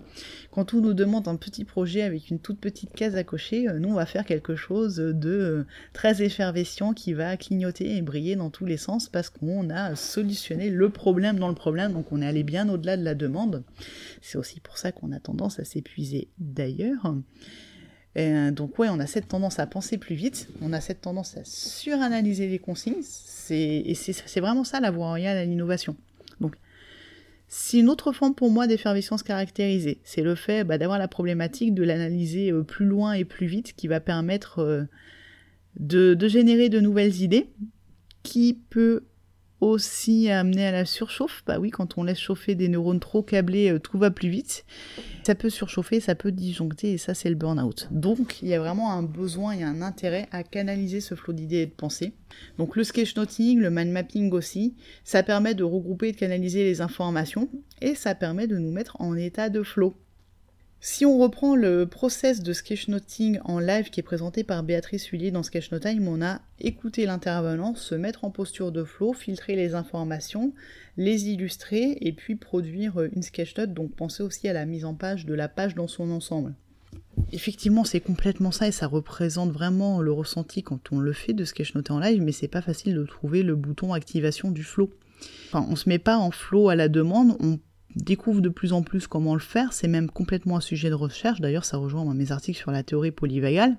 Quand 0.51 0.73
on 0.73 0.81
nous 0.81 0.93
demande 0.93 1.27
un 1.27 1.35
petit 1.35 1.63
projet 1.63 2.01
avec 2.01 2.29
une 2.29 2.39
toute 2.39 2.59
petite 2.59 2.91
case 2.93 3.15
à 3.15 3.23
cocher, 3.23 3.69
euh, 3.69 3.79
nous 3.79 3.89
on 3.89 3.93
va 3.93 4.05
faire 4.05 4.25
quelque 4.25 4.55
chose 4.55 4.97
de 4.97 5.29
euh, 5.29 5.65
très 5.93 6.21
effervescent 6.21 6.93
qui 6.93 7.13
va 7.13 7.37
clignoter 7.37 7.95
et 7.95 8.01
briller 8.01 8.35
dans 8.35 8.49
tous 8.49 8.65
les 8.65 8.77
sens 8.77 9.09
parce 9.09 9.29
qu'on 9.29 9.69
a 9.69 9.95
solutionné 9.95 10.69
le 10.69 10.89
problème 10.89 11.39
dans 11.39 11.49
le 11.49 11.55
problème, 11.55 11.93
donc 11.93 12.11
on 12.11 12.21
est 12.21 12.27
allé 12.27 12.43
bien 12.43 12.67
au-delà 12.69 12.97
de 12.97 13.03
la 13.03 13.15
demande. 13.15 13.63
C'est 14.21 14.37
aussi 14.37 14.59
pour 14.59 14.77
ça 14.77 14.91
qu'on 14.91 15.11
a 15.11 15.19
tendance 15.19 15.59
à 15.59 15.63
s'épuiser 15.63 16.27
d'ailleurs. 16.37 17.15
Donc 18.51 18.79
ouais, 18.79 18.87
on 18.89 18.99
a 18.99 19.07
cette 19.07 19.27
tendance 19.27 19.59
à 19.59 19.67
penser 19.67 19.97
plus 19.97 20.15
vite, 20.15 20.47
on 20.61 20.71
a 20.71 20.79
cette 20.79 21.01
tendance 21.01 21.35
à 21.37 21.41
suranalyser 21.43 22.47
les 22.47 22.59
consignes, 22.59 23.03
et 23.49 23.93
c'est 23.93 24.39
vraiment 24.39 24.63
ça 24.63 24.79
la 24.79 24.91
voie 24.91 25.07
royale 25.07 25.37
à 25.37 25.45
l'innovation. 25.45 25.95
Donc, 26.39 26.55
c'est 27.47 27.79
une 27.79 27.89
autre 27.89 28.11
forme 28.11 28.33
pour 28.33 28.49
moi 28.49 28.67
d'effervescence 28.67 29.23
caractérisée. 29.23 29.99
C'est 30.03 30.21
le 30.21 30.35
fait 30.35 30.63
bah, 30.63 30.77
d'avoir 30.77 30.97
la 30.97 31.07
problématique 31.07 31.73
de 31.73 31.83
l'analyser 31.83 32.51
euh, 32.51 32.63
plus 32.63 32.85
loin 32.85 33.13
et 33.13 33.23
plus 33.23 33.45
vite 33.45 33.73
qui 33.75 33.87
va 33.87 33.99
permettre 33.99 34.59
euh, 34.59 34.83
de, 35.79 36.15
de, 36.15 36.27
générer 36.27 36.69
de 36.69 36.79
nouvelles 36.79 37.21
idées 37.21 37.49
qui 38.23 38.59
peut 38.69 39.03
aussi 39.61 40.29
amener 40.29 40.65
à 40.67 40.71
la 40.71 40.85
surchauffe. 40.85 41.43
Bah 41.45 41.59
oui, 41.59 41.69
quand 41.69 41.97
on 41.97 42.03
laisse 42.03 42.19
chauffer 42.19 42.55
des 42.55 42.67
neurones 42.67 42.99
trop 42.99 43.23
câblés, 43.23 43.71
euh, 43.71 43.79
tout 43.79 43.97
va 43.97 44.11
plus 44.11 44.29
vite. 44.29 44.65
Ça 45.23 45.35
peut 45.35 45.49
surchauffer, 45.49 45.99
ça 45.99 46.15
peut 46.15 46.31
disjoncter, 46.31 46.93
et 46.93 46.97
ça, 46.97 47.13
c'est 47.13 47.29
le 47.29 47.35
burn-out. 47.35 47.87
Donc, 47.91 48.41
il 48.41 48.49
y 48.49 48.53
a 48.53 48.59
vraiment 48.59 48.91
un 48.91 49.03
besoin 49.03 49.53
et 49.53 49.63
un 49.63 49.81
intérêt 49.81 50.27
à 50.31 50.43
canaliser 50.43 51.01
ce 51.01 51.15
flot 51.15 51.33
d'idées 51.33 51.61
et 51.61 51.65
de 51.65 51.71
pensées. 51.71 52.13
Donc, 52.57 52.75
le 52.75 52.83
sketchnoting, 52.83 53.59
le 53.59 53.69
mind 53.71 53.91
mapping 53.91 54.31
aussi, 54.31 54.75
ça 55.03 55.23
permet 55.23 55.55
de 55.55 55.63
regrouper 55.63 56.09
et 56.09 56.11
de 56.11 56.17
canaliser 56.17 56.63
les 56.63 56.81
informations, 56.81 57.49
et 57.81 57.95
ça 57.95 58.13
permet 58.13 58.47
de 58.47 58.57
nous 58.57 58.71
mettre 58.71 58.99
en 58.99 59.15
état 59.15 59.49
de 59.49 59.63
flow. 59.63 59.95
Si 60.87 61.03
on 61.03 61.17
reprend 61.17 61.55
le 61.55 61.87
process 61.87 62.43
de 62.43 62.53
sketchnoting 62.53 63.39
en 63.43 63.57
live 63.57 63.89
qui 63.89 64.01
est 64.01 64.03
présenté 64.03 64.43
par 64.43 64.61
Béatrice 64.61 65.07
Huillier 65.07 65.31
dans 65.31 65.41
Sketchnotime, 65.41 66.07
on 66.07 66.21
a 66.21 66.41
écouté 66.59 67.07
l'intervenant, 67.07 67.73
se 67.73 67.95
mettre 67.95 68.23
en 68.23 68.29
posture 68.29 68.71
de 68.71 68.83
flow, 68.83 69.11
filtrer 69.11 69.55
les 69.55 69.73
informations, 69.73 70.53
les 70.95 71.29
illustrer 71.29 71.97
et 72.01 72.13
puis 72.13 72.35
produire 72.35 73.01
une 73.01 73.23
sketchnote. 73.23 73.73
Donc 73.73 73.95
pensez 73.95 74.21
aussi 74.21 74.47
à 74.47 74.53
la 74.53 74.67
mise 74.67 74.85
en 74.85 74.93
page 74.93 75.25
de 75.25 75.33
la 75.33 75.47
page 75.47 75.73
dans 75.73 75.87
son 75.87 76.11
ensemble. 76.11 76.53
Effectivement, 77.31 77.83
c'est 77.83 77.99
complètement 77.99 78.51
ça 78.51 78.67
et 78.67 78.71
ça 78.71 78.85
représente 78.85 79.51
vraiment 79.51 80.03
le 80.03 80.11
ressenti 80.11 80.61
quand 80.61 80.91
on 80.91 80.99
le 80.99 81.13
fait 81.13 81.33
de 81.33 81.45
sketchnoter 81.45 81.93
en 81.93 81.99
live, 81.99 82.21
mais 82.21 82.31
c'est 82.31 82.47
pas 82.47 82.61
facile 82.61 82.93
de 82.93 83.05
trouver 83.05 83.41
le 83.41 83.55
bouton 83.55 83.93
activation 83.93 84.51
du 84.51 84.63
flow. 84.63 84.91
Enfin, 85.47 85.65
on 85.67 85.75
se 85.75 85.89
met 85.89 85.97
pas 85.97 86.17
en 86.17 86.29
flow 86.29 86.69
à 86.69 86.75
la 86.75 86.89
demande, 86.89 87.37
on 87.39 87.57
découvre 87.95 88.41
de 88.41 88.49
plus 88.49 88.73
en 88.73 88.81
plus 88.81 89.07
comment 89.07 89.33
le 89.33 89.39
faire. 89.39 89.73
C'est 89.73 89.87
même 89.87 90.09
complètement 90.09 90.57
un 90.57 90.61
sujet 90.61 90.89
de 90.89 90.95
recherche. 90.95 91.41
D'ailleurs, 91.41 91.65
ça 91.65 91.77
rejoint 91.77 92.13
mes 92.13 92.31
articles 92.31 92.57
sur 92.57 92.71
la 92.71 92.83
théorie 92.83 93.11
polyvagale. 93.11 93.77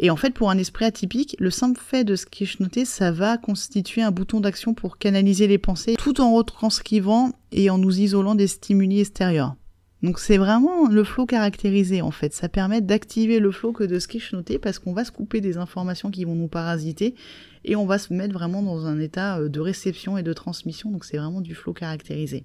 Et 0.00 0.10
en 0.10 0.16
fait, 0.16 0.32
pour 0.32 0.50
un 0.50 0.58
esprit 0.58 0.84
atypique, 0.84 1.36
le 1.40 1.50
simple 1.50 1.80
fait 1.80 2.04
de 2.04 2.14
sketchnoter, 2.14 2.84
ça 2.84 3.10
va 3.10 3.36
constituer 3.36 4.02
un 4.02 4.12
bouton 4.12 4.40
d'action 4.40 4.72
pour 4.72 4.98
canaliser 4.98 5.48
les 5.48 5.58
pensées, 5.58 5.96
tout 5.98 6.20
en 6.20 6.34
retranscrivant 6.34 7.32
et 7.50 7.68
en 7.68 7.78
nous 7.78 7.98
isolant 7.98 8.36
des 8.36 8.46
stimuli 8.46 9.00
extérieurs. 9.00 9.56
Donc 10.02 10.20
c'est 10.20 10.36
vraiment 10.36 10.86
le 10.88 11.02
flow 11.02 11.26
caractérisé 11.26 12.02
en 12.02 12.12
fait. 12.12 12.32
Ça 12.32 12.48
permet 12.48 12.80
d'activer 12.80 13.40
le 13.40 13.50
flow 13.50 13.72
que 13.72 13.82
de 13.82 13.98
sketchnoter 13.98 14.60
parce 14.60 14.78
qu'on 14.78 14.92
va 14.92 15.04
se 15.04 15.10
couper 15.10 15.40
des 15.40 15.56
informations 15.56 16.12
qui 16.12 16.24
vont 16.24 16.36
nous 16.36 16.46
parasiter 16.46 17.16
et 17.64 17.74
on 17.74 17.84
va 17.84 17.98
se 17.98 18.12
mettre 18.12 18.32
vraiment 18.32 18.62
dans 18.62 18.86
un 18.86 19.00
état 19.00 19.40
euh, 19.40 19.48
de 19.48 19.58
réception 19.58 20.16
et 20.16 20.22
de 20.22 20.32
transmission. 20.32 20.92
Donc 20.92 21.04
c'est 21.04 21.16
vraiment 21.16 21.40
du 21.40 21.56
flow 21.56 21.72
caractérisé 21.72 22.44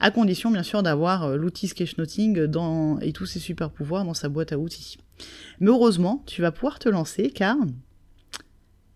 à 0.00 0.10
condition 0.10 0.50
bien 0.50 0.62
sûr 0.62 0.82
d'avoir 0.82 1.24
euh, 1.24 1.36
l'outil 1.36 1.68
sketchnoting 1.68 2.44
dans, 2.44 2.98
et 3.00 3.12
tous 3.12 3.26
ses 3.26 3.38
super 3.38 3.70
pouvoirs 3.70 4.04
dans 4.04 4.14
sa 4.14 4.28
boîte 4.28 4.52
à 4.52 4.58
outils. 4.58 4.98
Mais 5.60 5.70
heureusement, 5.70 6.22
tu 6.26 6.42
vas 6.42 6.52
pouvoir 6.52 6.78
te 6.78 6.88
lancer 6.88 7.30
car, 7.30 7.56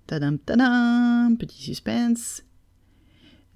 tadam 0.06 0.38
tadam, 0.38 1.36
petit 1.38 1.62
suspense, 1.62 2.42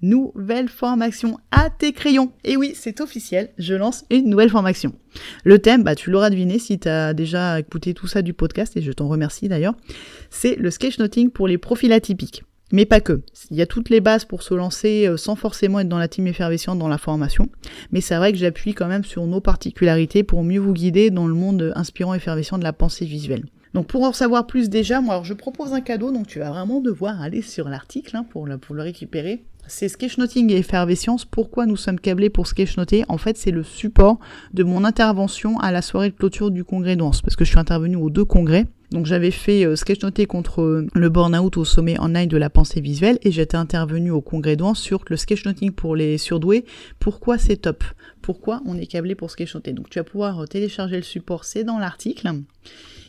nouvelle 0.01 0.69
formation 0.69 1.37
à 1.51 1.69
tes 1.69 1.93
crayons. 1.93 2.31
Et 2.43 2.57
oui, 2.57 2.73
c'est 2.75 3.01
officiel, 3.01 3.51
je 3.57 3.73
lance 3.73 4.05
une 4.09 4.29
nouvelle 4.29 4.49
formation. 4.49 4.93
Le 5.43 5.59
thème, 5.59 5.83
bah, 5.83 5.95
tu 5.95 6.11
l'auras 6.11 6.29
deviné 6.29 6.59
si 6.59 6.79
tu 6.79 6.87
as 6.87 7.13
déjà 7.13 7.59
écouté 7.59 7.93
tout 7.93 8.07
ça 8.07 8.21
du 8.21 8.33
podcast, 8.33 8.75
et 8.77 8.81
je 8.81 8.91
t'en 8.91 9.07
remercie 9.07 9.47
d'ailleurs, 9.47 9.75
c'est 10.29 10.55
le 10.55 10.71
sketchnoting 10.71 11.29
pour 11.29 11.47
les 11.47 11.57
profils 11.57 11.93
atypiques. 11.93 12.43
Mais 12.75 12.83
pas 12.83 12.99
que. 12.99 13.21
Il 13.51 13.55
y 13.55 13.61
a 13.61 13.65
toutes 13.65 13.89
les 13.89 14.01
bases 14.01 14.25
pour 14.25 14.43
se 14.43 14.53
lancer 14.53 15.07
euh, 15.07 15.15
sans 15.15 15.37
forcément 15.37 15.79
être 15.79 15.87
dans 15.87 15.97
la 15.97 16.09
team 16.09 16.27
effervescente 16.27 16.77
dans 16.77 16.89
la 16.89 16.97
formation. 16.97 17.47
Mais 17.93 18.01
c'est 18.01 18.17
vrai 18.17 18.33
que 18.33 18.37
j'appuie 18.37 18.73
quand 18.73 18.87
même 18.87 19.05
sur 19.05 19.25
nos 19.27 19.39
particularités 19.39 20.23
pour 20.23 20.43
mieux 20.43 20.59
vous 20.59 20.73
guider 20.73 21.09
dans 21.09 21.25
le 21.25 21.33
monde 21.33 21.71
inspirant 21.77 22.13
et 22.13 22.17
effervescent 22.17 22.57
de 22.57 22.65
la 22.65 22.73
pensée 22.73 23.05
visuelle. 23.05 23.45
Donc 23.73 23.87
pour 23.87 24.03
en 24.03 24.11
savoir 24.11 24.45
plus 24.45 24.69
déjà, 24.69 24.99
moi 24.99 25.21
je 25.23 25.33
propose 25.33 25.71
un 25.71 25.79
cadeau, 25.79 26.11
donc 26.11 26.27
tu 26.27 26.39
vas 26.39 26.49
vraiment 26.49 26.81
devoir 26.81 27.21
aller 27.21 27.41
sur 27.41 27.69
l'article 27.69 28.17
hein, 28.17 28.25
pour, 28.29 28.45
le, 28.45 28.57
pour 28.57 28.75
le 28.75 28.83
récupérer. 28.83 29.45
C'est 29.67 29.89
Sketchnoting 29.89 30.51
et 30.51 30.57
Effervescence. 30.57 31.25
Pourquoi 31.25 31.65
nous 31.65 31.75
sommes 31.75 31.99
câblés 31.99 32.29
pour 32.29 32.47
sketchnoter? 32.47 33.03
En 33.07 33.17
fait, 33.17 33.35
c'est 33.35 33.51
le 33.51 33.63
support 33.63 34.19
de 34.53 34.63
mon 34.63 34.83
intervention 34.83 35.59
à 35.59 35.71
la 35.71 35.81
soirée 35.81 36.11
de 36.11 36.15
clôture 36.15 36.51
du 36.51 36.63
congrès 36.63 36.95
Danse, 36.95 37.21
parce 37.21 37.35
que 37.35 37.43
je 37.45 37.49
suis 37.49 37.59
intervenu 37.59 37.95
aux 37.95 38.11
deux 38.11 38.25
congrès. 38.25 38.67
Donc 38.91 39.07
j'avais 39.07 39.31
fait 39.31 39.65
euh, 39.65 39.75
sketchnoter 39.75 40.27
contre 40.27 40.61
euh, 40.61 40.87
le 40.93 41.09
burn-out 41.09 41.57
au 41.57 41.65
sommet 41.65 41.99
online 41.99 42.27
de 42.27 42.37
la 42.37 42.51
pensée 42.51 42.81
visuelle 42.81 43.17
et 43.23 43.31
j'étais 43.31 43.57
intervenu 43.57 44.11
au 44.11 44.21
congrès 44.21 44.55
Douan 44.55 44.75
sur 44.75 45.03
le 45.09 45.17
sketchnoting 45.17 45.71
pour 45.71 45.95
les 45.95 46.19
surdoués. 46.19 46.65
Pourquoi 46.99 47.39
c'est 47.39 47.57
top? 47.57 47.83
Pourquoi 48.21 48.61
on 48.65 48.77
est 48.77 48.85
câblé 48.85 49.15
pour 49.15 49.31
sketchnoter? 49.31 49.73
Donc 49.73 49.89
tu 49.89 49.97
vas 49.97 50.03
pouvoir 50.03 50.41
euh, 50.41 50.45
télécharger 50.45 50.97
le 50.97 51.01
support, 51.01 51.45
c'est 51.45 51.63
dans 51.63 51.79
l'article. 51.79 52.29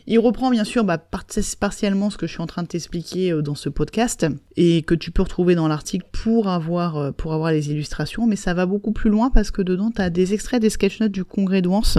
Il 0.09 0.21
reprend 0.21 0.51
bien 0.51 0.62
sûr 0.62 0.85
bah, 0.85 0.99
partiellement 0.99 2.11
ce 2.11 2.16
que 2.16 2.29
je 2.29 2.33
suis 2.33 2.40
en 2.40 2.47
train 2.47 2.62
de 2.62 2.69
t'expliquer 2.69 3.33
euh, 3.33 3.42
dans 3.42 3.57
ce 3.57 3.69
podcast 3.69 4.25
et 4.57 4.83
que 4.83 4.95
tu 4.95 5.11
peux 5.11 5.23
retrouver 5.23 5.57
dans 5.57 5.66
l'article 5.66 6.07
pour 6.12 6.49
avoir, 6.49 6.97
euh, 6.97 7.11
pour 7.11 7.33
avoir 7.33 7.51
les 7.51 7.71
illustrations, 7.71 8.25
mais 8.25 8.37
ça 8.37 8.55
va 8.55 8.66
beaucoup 8.66 8.92
plus 8.92 9.11
loin 9.11 9.31
parce 9.31 9.51
que 9.51 9.62
dedans 9.62 9.90
tu 9.90 10.01
as 10.01 10.11
des 10.11 10.33
extraits 10.33 10.62
des 10.62 10.71
sketchnotes 10.71 11.11
du 11.11 11.25
congrès 11.25 11.61
d'Ouance 11.61 11.99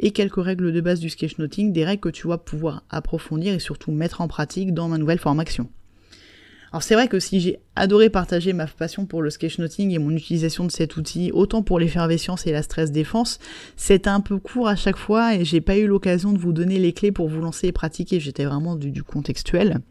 et 0.00 0.10
quelques 0.10 0.42
règles 0.42 0.72
de 0.72 0.80
base 0.80 0.98
du 0.98 1.08
sketchnoting, 1.08 1.72
des 1.72 1.84
règles 1.84 2.00
que 2.00 2.08
tu 2.08 2.26
vas 2.26 2.38
pouvoir 2.38 2.82
approfondir 2.90 3.54
et 3.54 3.60
surtout 3.60 3.92
mettre 3.92 4.20
en 4.20 4.26
pratique 4.26 4.74
dans 4.74 4.88
ma 4.88 4.98
nouvelle 4.98 5.20
formation. 5.20 5.68
Alors 6.74 6.82
c'est 6.82 6.94
vrai 6.94 7.06
que 7.06 7.20
si 7.20 7.38
j'ai 7.38 7.60
adoré 7.76 8.10
partager 8.10 8.52
ma 8.52 8.66
passion 8.66 9.06
pour 9.06 9.22
le 9.22 9.30
sketchnoting 9.30 9.92
et 9.92 10.00
mon 10.00 10.10
utilisation 10.10 10.64
de 10.64 10.72
cet 10.72 10.96
outil, 10.96 11.30
autant 11.32 11.62
pour 11.62 11.78
l'effervescence 11.78 12.48
et 12.48 12.50
la 12.50 12.64
stress 12.64 12.90
défense, 12.90 13.38
c'est 13.76 14.08
un 14.08 14.18
peu 14.18 14.38
court 14.38 14.66
à 14.66 14.74
chaque 14.74 14.96
fois 14.96 15.36
et 15.36 15.44
j'ai 15.44 15.60
pas 15.60 15.76
eu 15.76 15.86
l'occasion 15.86 16.32
de 16.32 16.38
vous 16.38 16.52
donner 16.52 16.80
les 16.80 16.92
clés 16.92 17.12
pour 17.12 17.28
vous 17.28 17.40
lancer 17.40 17.68
et 17.68 17.72
pratiquer. 17.72 18.18
J'étais 18.18 18.44
vraiment 18.44 18.74
du, 18.74 18.90
du, 18.90 19.04
contextuel. 19.04 19.82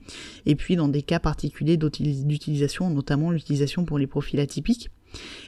Et 0.46 0.56
puis 0.56 0.76
dans 0.76 0.90
des 0.90 1.04
cas 1.04 1.20
particuliers 1.20 1.78
d'utilisation, 1.78 2.90
notamment 2.90 3.32
l'utilisation 3.32 3.86
pour 3.86 3.98
les 3.98 4.06
profils 4.06 4.42
atypiques. 4.42 4.90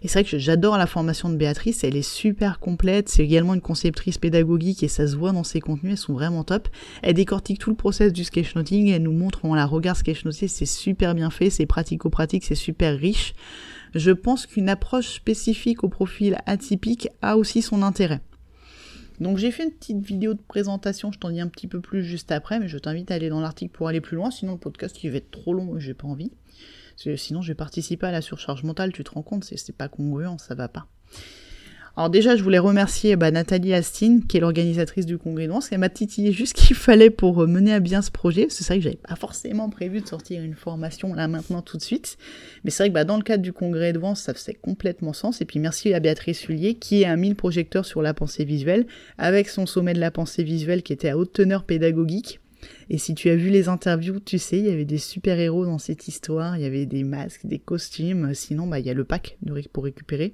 Et 0.01 0.07
c'est 0.07 0.19
vrai 0.19 0.29
que 0.29 0.37
j'adore 0.37 0.77
la 0.77 0.87
formation 0.87 1.29
de 1.29 1.35
Béatrice, 1.35 1.83
elle 1.83 1.95
est 1.95 2.01
super 2.01 2.59
complète, 2.59 3.09
c'est 3.09 3.23
également 3.23 3.53
une 3.53 3.61
conceptrice 3.61 4.17
pédagogique 4.17 4.83
et 4.83 4.87
ça 4.87 5.07
se 5.07 5.15
voit 5.15 5.31
dans 5.31 5.43
ses 5.43 5.59
contenus, 5.59 5.93
elles 5.93 5.97
sont 5.97 6.13
vraiment 6.13 6.43
top. 6.43 6.67
Elle 7.01 7.15
décortique 7.15 7.59
tout 7.59 7.69
le 7.69 7.75
process 7.75 8.13
du 8.13 8.23
sketchnoting, 8.23 8.89
elle 8.89 9.03
nous 9.03 9.11
montre, 9.11 9.39
on 9.43 9.53
la 9.53 9.65
regarde 9.65 9.97
sketchnoter, 9.97 10.47
c'est 10.47 10.65
super 10.65 11.15
bien 11.15 11.29
fait, 11.29 11.49
c'est 11.49 11.65
pratico-pratique, 11.65 12.43
c'est 12.43 12.55
super 12.55 12.97
riche. 12.97 13.33
Je 13.93 14.11
pense 14.11 14.45
qu'une 14.45 14.69
approche 14.69 15.07
spécifique 15.15 15.83
au 15.83 15.89
profil 15.89 16.37
atypique 16.45 17.09
a 17.21 17.37
aussi 17.37 17.61
son 17.61 17.81
intérêt. 17.81 18.21
Donc 19.21 19.37
j'ai 19.37 19.51
fait 19.51 19.63
une 19.63 19.71
petite 19.71 20.05
vidéo 20.05 20.33
de 20.33 20.41
présentation, 20.45 21.11
je 21.11 21.19
t'en 21.19 21.29
dis 21.29 21.39
un 21.39 21.47
petit 21.47 21.67
peu 21.67 21.79
plus 21.79 22.03
juste 22.03 22.31
après, 22.31 22.59
mais 22.59 22.67
je 22.67 22.77
t'invite 22.77 23.11
à 23.11 23.15
aller 23.15 23.29
dans 23.29 23.39
l'article 23.39 23.71
pour 23.71 23.87
aller 23.87 24.01
plus 24.01 24.17
loin, 24.17 24.29
sinon 24.29 24.53
le 24.53 24.57
podcast 24.57 25.01
il 25.03 25.11
va 25.11 25.17
être 25.17 25.31
trop 25.31 25.53
long, 25.53 25.79
j'ai 25.79 25.93
pas 25.93 26.07
envie 26.07 26.31
sinon, 26.97 27.41
je 27.41 27.49
vais 27.49 27.55
participer 27.55 28.07
à 28.07 28.11
la 28.11 28.21
surcharge 28.21 28.63
mentale, 28.63 28.91
tu 28.91 29.03
te 29.03 29.11
rends 29.11 29.23
compte, 29.23 29.43
c'est 29.43 29.75
pas 29.75 29.87
congruent, 29.87 30.37
ça 30.39 30.55
va 30.55 30.67
pas. 30.67 30.87
Alors 31.97 32.09
déjà, 32.09 32.35
je 32.35 32.43
voulais 32.43 32.59
remercier 32.59 33.15
bah, 33.15 33.31
Nathalie 33.31 33.73
Astin, 33.73 34.19
qui 34.27 34.35
est 34.35 34.39
l'organisatrice 34.41 35.05
du 35.05 35.17
congrès 35.17 35.47
Danse. 35.47 35.69
Elle 35.71 35.77
m'a 35.77 35.87
titillé 35.87 36.33
juste 36.33 36.57
ce 36.57 36.63
qu'il 36.67 36.75
fallait 36.75 37.09
pour 37.09 37.43
euh, 37.43 37.47
mener 37.47 37.73
à 37.73 37.79
bien 37.79 38.01
ce 38.01 38.11
projet. 38.11 38.47
C'est 38.49 38.65
vrai 38.65 38.77
que 38.77 38.83
j'avais 38.83 38.97
pas 38.97 39.15
forcément 39.15 39.69
prévu 39.69 40.01
de 40.01 40.07
sortir 40.07 40.41
une 40.43 40.55
formation 40.55 41.13
là 41.13 41.29
maintenant 41.29 41.61
tout 41.61 41.77
de 41.77 41.81
suite. 41.81 42.17
Mais 42.63 42.71
c'est 42.71 42.83
vrai 42.83 42.89
que 42.89 42.93
bah, 42.93 43.05
dans 43.05 43.15
le 43.15 43.23
cadre 43.23 43.43
du 43.43 43.53
congrès 43.53 43.93
de 43.93 44.01
ça 44.15 44.33
faisait 44.33 44.53
complètement 44.53 45.13
sens. 45.13 45.39
Et 45.39 45.45
puis 45.45 45.59
merci 45.59 45.93
à 45.93 46.01
Béatrice 46.01 46.49
Hullier, 46.49 46.75
qui 46.75 47.05
a 47.05 47.15
mis 47.15 47.29
le 47.29 47.35
projecteur 47.35 47.85
sur 47.85 48.01
la 48.01 48.13
pensée 48.13 48.43
visuelle, 48.43 48.87
avec 49.17 49.47
son 49.47 49.65
sommet 49.65 49.93
de 49.93 49.99
la 49.99 50.11
pensée 50.11 50.43
visuelle 50.43 50.83
qui 50.83 50.91
était 50.91 51.09
à 51.09 51.17
haute 51.17 51.31
teneur 51.31 51.63
pédagogique. 51.63 52.41
Et 52.89 52.97
si 52.97 53.15
tu 53.15 53.29
as 53.29 53.35
vu 53.35 53.49
les 53.49 53.67
interviews, 53.69 54.19
tu 54.19 54.37
sais, 54.37 54.59
il 54.59 54.65
y 54.65 54.69
avait 54.69 54.85
des 54.85 54.97
super-héros 54.97 55.65
dans 55.65 55.79
cette 55.79 56.07
histoire, 56.07 56.57
il 56.57 56.63
y 56.63 56.65
avait 56.65 56.85
des 56.85 57.03
masques, 57.03 57.45
des 57.45 57.59
costumes, 57.59 58.33
sinon 58.33 58.67
bah, 58.67 58.79
il 58.79 58.85
y 58.85 58.89
a 58.89 58.93
le 58.93 59.03
pack 59.03 59.37
pour 59.71 59.83
récupérer. 59.83 60.33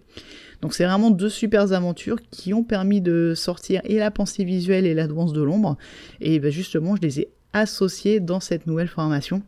Donc 0.62 0.74
c'est 0.74 0.86
vraiment 0.86 1.12
deux 1.12 1.30
super 1.30 1.72
aventures 1.74 2.20
qui 2.30 2.54
ont 2.54 2.64
permis 2.64 3.02
de 3.02 3.34
sortir 3.36 3.82
et 3.86 3.98
la 3.98 4.12
pensée 4.12 4.44
visuelle 4.44 4.86
et 4.86 4.94
la 4.94 5.08
de 5.08 5.42
l'ombre. 5.42 5.78
Et 6.20 6.40
bah, 6.40 6.50
justement, 6.50 6.96
je 6.96 7.02
les 7.02 7.20
ai 7.22 7.30
associées 7.54 8.20
dans 8.20 8.40
cette 8.40 8.66
nouvelle 8.68 8.88
formation. 8.88 9.42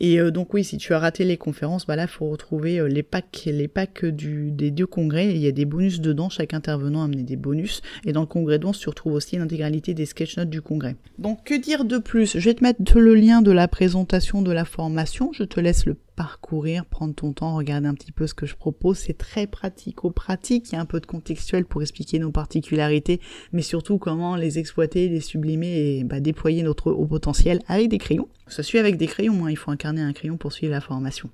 Et 0.00 0.20
euh, 0.20 0.30
donc 0.30 0.54
oui, 0.54 0.64
si 0.64 0.76
tu 0.76 0.94
as 0.94 0.98
raté 0.98 1.24
les 1.24 1.36
conférences, 1.36 1.86
bah 1.86 1.96
là, 1.96 2.06
faut 2.06 2.28
retrouver 2.28 2.78
euh, 2.78 2.88
les 2.88 3.02
packs, 3.02 3.42
les 3.46 3.68
packs 3.68 4.04
du, 4.04 4.50
des 4.50 4.70
deux 4.70 4.86
congrès. 4.86 5.30
Il 5.30 5.38
y 5.38 5.46
a 5.46 5.52
des 5.52 5.64
bonus 5.64 6.00
dedans, 6.00 6.28
chaque 6.28 6.54
intervenant 6.54 7.02
a 7.02 7.04
amené 7.04 7.22
des 7.22 7.36
bonus. 7.36 7.82
Et 8.04 8.12
dans 8.12 8.20
le 8.20 8.26
congrès 8.26 8.58
d'Ons, 8.58 8.72
tu 8.72 8.88
retrouves 8.88 9.14
aussi 9.14 9.36
l'intégralité 9.36 9.94
des 9.94 10.06
sketch 10.06 10.36
notes 10.36 10.50
du 10.50 10.62
congrès. 10.62 10.96
Donc 11.18 11.44
que 11.44 11.54
dire 11.54 11.84
de 11.84 11.98
plus? 11.98 12.38
Je 12.38 12.44
vais 12.44 12.54
te 12.54 12.62
mettre 12.62 12.98
le 12.98 13.14
lien 13.14 13.42
de 13.42 13.50
la 13.50 13.68
présentation 13.68 14.42
de 14.42 14.52
la 14.52 14.64
formation. 14.64 15.32
Je 15.32 15.44
te 15.44 15.60
laisse 15.60 15.86
le 15.86 15.96
parcourir, 16.18 16.84
prendre 16.84 17.14
ton 17.14 17.32
temps, 17.32 17.54
regarder 17.54 17.86
un 17.86 17.94
petit 17.94 18.10
peu 18.10 18.26
ce 18.26 18.34
que 18.34 18.44
je 18.44 18.56
propose. 18.56 18.98
C'est 18.98 19.16
très 19.16 19.46
pratico-pratique. 19.46 20.72
Il 20.72 20.74
y 20.74 20.76
a 20.76 20.80
un 20.80 20.84
peu 20.84 20.98
de 20.98 21.06
contextuel 21.06 21.64
pour 21.64 21.80
expliquer 21.80 22.18
nos 22.18 22.32
particularités, 22.32 23.20
mais 23.52 23.62
surtout 23.62 23.98
comment 23.98 24.34
les 24.34 24.58
exploiter, 24.58 25.08
les 25.08 25.20
sublimer 25.20 25.78
et 25.78 26.02
bah, 26.02 26.18
déployer 26.18 26.64
notre 26.64 26.90
haut 26.90 27.06
potentiel 27.06 27.60
avec 27.68 27.88
des 27.88 27.98
crayons. 27.98 28.26
Ça 28.48 28.64
suit 28.64 28.80
avec 28.80 28.96
des 28.96 29.06
crayons, 29.06 29.46
hein. 29.46 29.50
il 29.50 29.56
faut 29.56 29.70
incarner 29.70 30.00
un 30.00 30.12
crayon 30.12 30.36
pour 30.36 30.52
suivre 30.52 30.72
la 30.72 30.80
formation. 30.80 31.30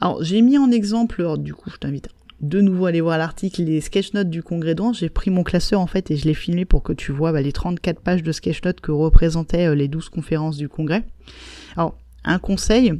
Alors 0.00 0.24
j'ai 0.24 0.42
mis 0.42 0.58
en 0.58 0.72
exemple, 0.72 1.38
du 1.38 1.54
coup 1.54 1.70
je 1.70 1.76
t'invite 1.76 2.08
de 2.40 2.60
nouveau 2.60 2.86
à 2.86 2.88
aller 2.88 3.00
voir 3.00 3.16
l'article, 3.16 3.62
les 3.62 3.80
sketch 3.80 4.12
notes 4.12 4.28
du 4.28 4.42
congrès 4.42 4.74
d'Ans. 4.74 4.92
J'ai 4.92 5.08
pris 5.08 5.30
mon 5.30 5.44
classeur 5.44 5.80
en 5.80 5.86
fait 5.86 6.10
et 6.10 6.16
je 6.16 6.24
l'ai 6.24 6.34
filmé 6.34 6.64
pour 6.64 6.82
que 6.82 6.92
tu 6.92 7.12
vois 7.12 7.30
bah, 7.30 7.40
les 7.40 7.52
34 7.52 8.00
pages 8.00 8.24
de 8.24 8.32
sketch 8.32 8.60
notes 8.64 8.80
que 8.80 8.90
représentaient 8.90 9.68
euh, 9.68 9.76
les 9.76 9.86
12 9.86 10.08
conférences 10.08 10.56
du 10.56 10.68
congrès. 10.68 11.04
Alors 11.76 11.96
un 12.24 12.38
conseil, 12.40 12.94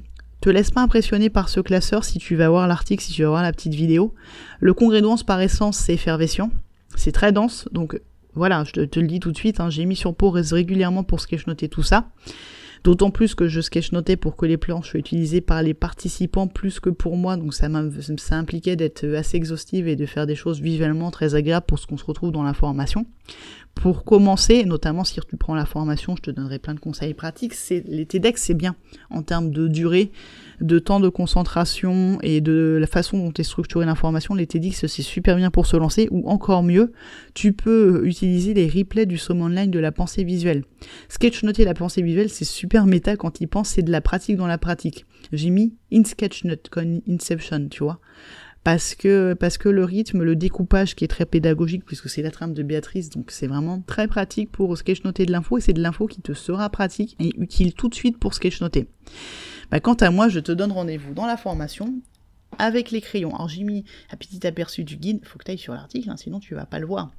te 0.44 0.50
laisse 0.50 0.70
pas 0.70 0.82
impressionner 0.82 1.30
par 1.30 1.48
ce 1.48 1.60
classeur 1.60 2.04
si 2.04 2.18
tu 2.18 2.36
vas 2.36 2.50
voir 2.50 2.68
l'article, 2.68 3.02
si 3.02 3.12
tu 3.12 3.22
vas 3.22 3.30
voir 3.30 3.42
la 3.42 3.52
petite 3.52 3.74
vidéo. 3.74 4.12
Le 4.60 4.74
congrès 4.74 5.00
de 5.00 5.24
par 5.24 5.40
essence, 5.40 5.78
c'est 5.78 5.94
effervescent. 5.94 6.50
C'est 6.96 7.12
très 7.12 7.32
dense, 7.32 7.66
donc 7.72 7.98
voilà, 8.34 8.62
je 8.64 8.72
te, 8.72 9.00
le 9.00 9.06
dis 9.06 9.20
tout 9.20 9.32
de 9.32 9.36
suite, 9.38 9.58
hein, 9.58 9.70
j'ai 9.70 9.86
mis 9.86 9.96
sur 9.96 10.14
pause 10.14 10.52
régulièrement 10.52 11.02
pour 11.02 11.20
sketchnoter 11.20 11.68
tout 11.70 11.82
ça. 11.82 12.10
D'autant 12.82 13.10
plus 13.10 13.34
que 13.34 13.48
je 13.48 13.62
sketchnotais 13.62 14.16
pour 14.16 14.36
que 14.36 14.44
les 14.44 14.58
planches 14.58 14.90
soient 14.90 15.00
utilisées 15.00 15.40
par 15.40 15.62
les 15.62 15.72
participants 15.72 16.46
plus 16.46 16.78
que 16.78 16.90
pour 16.90 17.16
moi, 17.16 17.38
donc 17.38 17.54
ça, 17.54 17.68
ça 18.18 18.36
impliquait 18.36 18.76
d'être 18.76 19.06
assez 19.14 19.38
exhaustive 19.38 19.88
et 19.88 19.96
de 19.96 20.04
faire 20.04 20.26
des 20.26 20.34
choses 20.34 20.60
visuellement 20.60 21.10
très 21.10 21.34
agréables 21.34 21.64
pour 21.64 21.78
ce 21.78 21.86
qu'on 21.86 21.96
se 21.96 22.04
retrouve 22.04 22.32
dans 22.32 22.42
la 22.42 22.52
formation. 22.52 23.06
Pour 23.74 24.04
commencer, 24.04 24.64
notamment 24.64 25.04
si 25.04 25.20
tu 25.28 25.36
prends 25.36 25.54
la 25.54 25.66
formation, 25.66 26.16
je 26.16 26.22
te 26.22 26.30
donnerai 26.30 26.58
plein 26.58 26.74
de 26.74 26.80
conseils 26.80 27.12
pratiques, 27.12 27.54
c'est 27.54 27.84
les 27.86 28.06
TEDx 28.06 28.40
c'est 28.40 28.54
bien 28.54 28.76
en 29.10 29.22
termes 29.22 29.50
de 29.50 29.68
durée, 29.68 30.10
de 30.60 30.78
temps 30.78 31.00
de 31.00 31.08
concentration 31.08 32.18
et 32.22 32.40
de 32.40 32.78
la 32.80 32.86
façon 32.86 33.18
dont 33.18 33.32
est 33.36 33.42
structurée 33.42 33.84
l'information, 33.84 34.34
les 34.34 34.46
TEDx 34.46 34.86
c'est 34.86 35.02
super 35.02 35.36
bien 35.36 35.50
pour 35.50 35.66
se 35.66 35.76
lancer, 35.76 36.08
ou 36.10 36.28
encore 36.30 36.62
mieux, 36.62 36.92
tu 37.34 37.52
peux 37.52 38.06
utiliser 38.06 38.54
les 38.54 38.68
replays 38.68 39.06
du 39.06 39.18
somme 39.18 39.42
online 39.42 39.70
de 39.70 39.80
la 39.80 39.92
pensée 39.92 40.24
visuelle. 40.24 40.64
Sketchnoter 41.08 41.64
la 41.64 41.74
pensée 41.74 42.00
visuelle, 42.00 42.30
c'est 42.30 42.44
super 42.44 42.86
méta 42.86 43.16
quand 43.16 43.40
il 43.40 43.48
pense, 43.48 43.70
c'est 43.70 43.82
de 43.82 43.92
la 43.92 44.00
pratique 44.00 44.36
dans 44.36 44.46
la 44.46 44.58
pratique. 44.58 45.04
J'ai 45.32 45.50
mis 45.50 45.74
in 45.92 46.04
Sketchnote, 46.04 46.68
comme 46.70 47.00
Inception, 47.08 47.68
tu 47.68 47.82
vois 47.82 48.00
parce 48.64 48.94
que, 48.94 49.34
parce 49.34 49.58
que 49.58 49.68
le 49.68 49.84
rythme, 49.84 50.22
le 50.22 50.34
découpage 50.34 50.96
qui 50.96 51.04
est 51.04 51.08
très 51.08 51.26
pédagogique, 51.26 51.84
puisque 51.84 52.08
c'est 52.08 52.22
la 52.22 52.30
trame 52.30 52.54
de 52.54 52.62
Béatrice, 52.62 53.10
donc 53.10 53.30
c'est 53.30 53.46
vraiment 53.46 53.82
très 53.86 54.08
pratique 54.08 54.50
pour 54.50 54.76
sketchnoter 54.76 55.26
de 55.26 55.32
l'info, 55.32 55.58
et 55.58 55.60
c'est 55.60 55.74
de 55.74 55.82
l'info 55.82 56.06
qui 56.06 56.22
te 56.22 56.32
sera 56.32 56.70
pratique 56.70 57.14
et 57.20 57.32
utile 57.38 57.74
tout 57.74 57.90
de 57.90 57.94
suite 57.94 58.18
pour 58.18 58.32
sketchnoter. 58.32 58.88
Bah, 59.70 59.80
quant 59.80 59.94
à 59.94 60.10
moi, 60.10 60.28
je 60.28 60.40
te 60.40 60.50
donne 60.50 60.72
rendez-vous 60.72 61.12
dans 61.12 61.26
la 61.26 61.36
formation 61.36 61.94
avec 62.58 62.90
les 62.90 63.02
crayons. 63.02 63.34
Alors 63.34 63.48
j'ai 63.48 63.64
mis 63.64 63.84
un 64.10 64.16
petit 64.16 64.46
aperçu 64.46 64.84
du 64.84 64.96
guide, 64.96 65.20
faut 65.24 65.38
que 65.38 65.44
tu 65.44 65.50
ailles 65.50 65.58
sur 65.58 65.74
l'article, 65.74 66.08
hein, 66.08 66.16
sinon 66.16 66.38
tu 66.38 66.54
vas 66.54 66.64
pas 66.64 66.78
le 66.78 66.86
voir. 66.86 67.10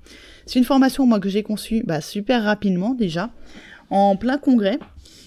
C'est 0.45 0.58
une 0.58 0.65
formation 0.65 1.05
moi 1.05 1.19
que 1.19 1.29
j'ai 1.29 1.43
conçue 1.43 1.84
bah, 1.86 2.01
super 2.01 2.43
rapidement 2.43 2.93
déjà, 2.93 3.29
en 3.91 4.15
plein 4.15 4.38
congrès. 4.38 4.79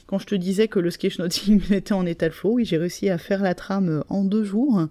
Quand 0.07 0.19
je 0.19 0.27
te 0.27 0.35
disais 0.35 0.67
que 0.67 0.81
le 0.81 0.91
sketchnoting 0.91 1.61
était 1.73 1.93
en 1.93 2.07
état 2.07 2.29
de 2.29 2.35
flow, 2.35 2.59
j'ai 2.63 2.79
réussi 2.79 3.09
à 3.09 3.19
faire 3.19 3.43
la 3.43 3.55
trame 3.55 4.03
en 4.09 4.25
deux 4.25 4.43
jours 4.43 4.89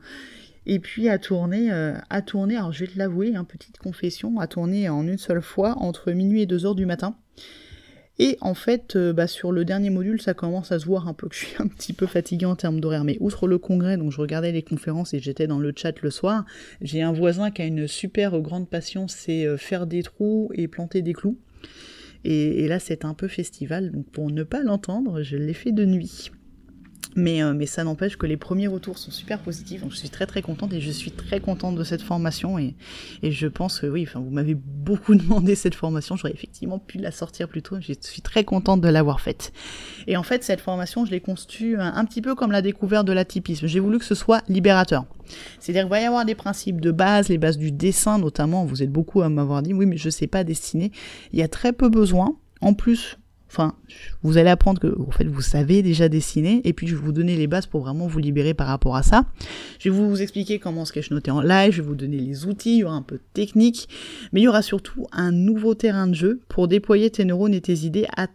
et 0.70 0.80
puis 0.80 1.08
à 1.08 1.18
tourner, 1.18 1.72
euh, 1.72 1.94
à 2.10 2.22
tourner, 2.22 2.58
alors 2.58 2.74
je 2.74 2.82
vais 2.82 2.92
te 2.92 2.98
l'avouer, 2.98 3.36
hein, 3.36 3.46
petite 3.46 3.78
confession, 3.78 4.38
à 4.40 4.48
tourner 4.48 4.90
en 4.90 5.08
une 5.08 5.18
seule 5.18 5.42
fois 5.42 5.78
entre 5.80 6.12
minuit 6.12 6.42
et 6.42 6.46
2 6.46 6.66
heures 6.66 6.76
du 6.76 6.86
matin. 6.86 7.16
Et 8.20 8.38
en 8.42 8.54
fait, 8.54 8.96
euh, 8.96 9.14
bah, 9.14 9.28
sur 9.28 9.54
le 9.54 9.64
dernier 9.64 9.90
module, 9.90 10.22
ça 10.22 10.34
commence 10.34 10.74
à 10.74 10.80
se 10.80 10.86
voir 10.86 11.08
un 11.08 11.14
peu 11.14 11.30
que 11.30 11.36
je 11.36 11.46
suis 11.46 11.56
un 11.60 11.68
petit 11.68 11.94
peu 11.94 12.06
fatigué 12.06 12.46
en 12.46 12.58
termes 12.58 12.82
d'horaire. 12.82 13.06
Mais 13.06 13.18
outre 13.22 13.48
le 13.48 13.58
congrès, 13.60 13.96
donc 13.96 14.12
je 14.12 14.20
regardais 14.20 14.52
les 14.52 14.62
conférences 14.62 15.14
et 15.14 15.20
j'étais 15.20 15.48
dans 15.48 15.60
le 15.60 15.72
chat 15.74 16.02
le 16.02 16.10
soir, 16.10 16.44
j'ai 16.82 17.02
un 17.02 17.14
voisin 17.14 17.50
qui 17.50 17.62
a 17.62 17.66
une 17.66 17.88
super 17.88 18.38
grande 18.42 18.70
passion, 18.70 19.08
c'est 19.08 19.46
euh, 19.46 19.56
faire 19.56 19.88
des 19.88 20.04
trous 20.04 20.52
et 20.54 20.68
planter 20.68 21.02
des 21.02 21.14
clous. 21.14 21.38
et 22.26 22.68
là, 22.68 22.80
c'est 22.80 23.06
un 23.06 23.14
peu 23.14 23.30
festival, 23.30 23.92
donc 23.92 24.06
pour 24.08 24.30
ne 24.32 24.44
pas 24.44 24.64
l'entendre, 24.64 25.22
je 25.22 25.38
l'ai 25.38 25.54
fait 25.54 25.72
de 25.72 25.86
nuit. 25.86 26.32
Mais, 27.16 27.42
euh, 27.42 27.54
mais 27.54 27.66
ça 27.66 27.84
n'empêche 27.84 28.18
que 28.18 28.26
les 28.26 28.38
premiers 28.38 28.68
retours 28.68 28.98
sont 28.98 29.12
super 29.12 29.40
positifs, 29.40 29.82
donc 29.82 29.92
je 29.92 29.98
suis 29.98 30.10
très 30.10 30.26
très 30.26 30.42
contente 30.42 30.74
et 30.74 30.82
je 30.82 30.92
suis 30.92 31.12
très 31.12 31.40
contente 31.40 31.76
de 31.76 31.84
cette 31.84 32.02
formation 32.02 32.60
et, 32.60 32.76
je 33.24 33.48
pense 33.48 33.80
que 33.80 33.88
oui, 33.88 34.06
enfin 34.08 34.20
vous 34.20 34.30
m'avez 34.30 34.56
beaucoup 34.88 35.16
demandé 35.16 35.56
cette 35.56 35.76
formation, 35.76 36.16
j'aurais 36.16 36.34
effectivement 36.34 36.80
pu 36.80 36.98
la 36.98 37.12
sortir 37.12 37.48
plus 37.48 37.62
tôt, 37.62 37.78
je 37.80 37.94
suis 38.02 38.22
très 38.22 38.44
contente 38.44 38.82
de 38.82 38.90
l'avoir 38.90 39.22
faite. 39.22 39.52
Et 40.06 40.18
en 40.18 40.24
fait 40.24 40.44
cette 40.44 40.62
formation 40.62 41.06
je 41.06 41.12
l'ai 41.12 41.22
conçue 41.22 41.78
un, 41.80 42.06
petit 42.06 42.22
peu 42.22 42.36
comme 42.36 42.52
la 42.52 42.62
découverte 42.62 43.08
de 43.08 43.14
l'atypisme, 43.14 43.68
j'ai 43.68 43.80
voulu 43.80 44.00
que 44.00 44.06
ce 44.06 44.16
soit 44.16 44.44
libérateur. 44.48 45.06
C'est-à-dire 45.60 45.84
qu'il 45.84 45.92
va 45.92 46.02
y 46.02 46.06
avoir 46.06 46.26
des 46.26 46.36
principes 46.36 46.82
de 46.82 46.92
base, 46.92 47.30
les 47.30 47.38
bases 47.38 47.58
du 47.58 47.72
dessin 47.72 48.18
notamment, 48.18 48.66
vous 48.66 48.84
êtes 48.84 48.92
beaucoup 48.92 49.22
à 49.22 49.30
m'avoir 49.30 49.62
dit 49.62 49.74
oui 49.74 49.86
mais 49.86 49.98
je 49.98 50.10
sais 50.10 50.28
pas 50.28 50.44
dessiner, 50.44 50.92
il 51.32 51.40
y 51.40 51.44
a 51.44 51.48
très 51.48 51.74
peu 51.74 51.90
besoin, 51.90 52.38
en 52.62 52.74
plus 52.74 53.18
Enfin, 53.50 53.76
vous 54.24 54.38
allez 54.38 54.50
apprendre 54.50 54.80
que 54.80 55.00
en 55.00 55.12
fait 55.12 55.26
vous 55.26 55.42
savez 55.42 55.82
déjà 55.82 56.10
dessiner 56.10 56.62
et 56.66 56.74
puis 56.74 56.88
je 56.88 56.96
vais 56.96 57.02
vous 57.02 57.12
donner 57.12 57.36
les 57.36 57.48
bases 57.48 57.66
pour 57.66 57.82
vraiment 57.82 58.08
vous 58.08 58.20
libérer 58.20 58.54
par 58.54 58.68
rapport 58.68 58.96
à 58.96 59.04
ça. 59.04 59.26
Je 59.80 59.90
vais 59.90 59.96
vous 59.96 60.22
expliquer 60.22 60.60
comment 60.60 60.86
sketchnoter 60.86 61.32
en 61.32 61.42
live, 61.42 61.72
je 61.72 61.82
vais 61.82 61.88
vous 61.88 61.96
donner 61.96 62.18
les 62.18 62.46
outils, 62.46 62.76
il 62.76 62.80
y 62.80 62.84
aura 62.84 62.96
un 62.96 63.02
peu 63.02 63.16
de 63.16 63.24
technique, 63.34 63.88
mais 64.32 64.42
il 64.42 64.44
y 64.44 64.48
aura 64.48 64.62
surtout 64.62 65.08
un 65.12 65.32
nouveau 65.32 65.76
terrain 65.76 66.08
de 66.08 66.14
jeu 66.14 66.42
pour 66.50 66.68
déployer 66.68 67.10
tes 67.10 67.26
neurones 67.26 67.54
et 67.54 67.62
tes 67.62 67.86
idées 67.86 68.06
à 68.16 68.28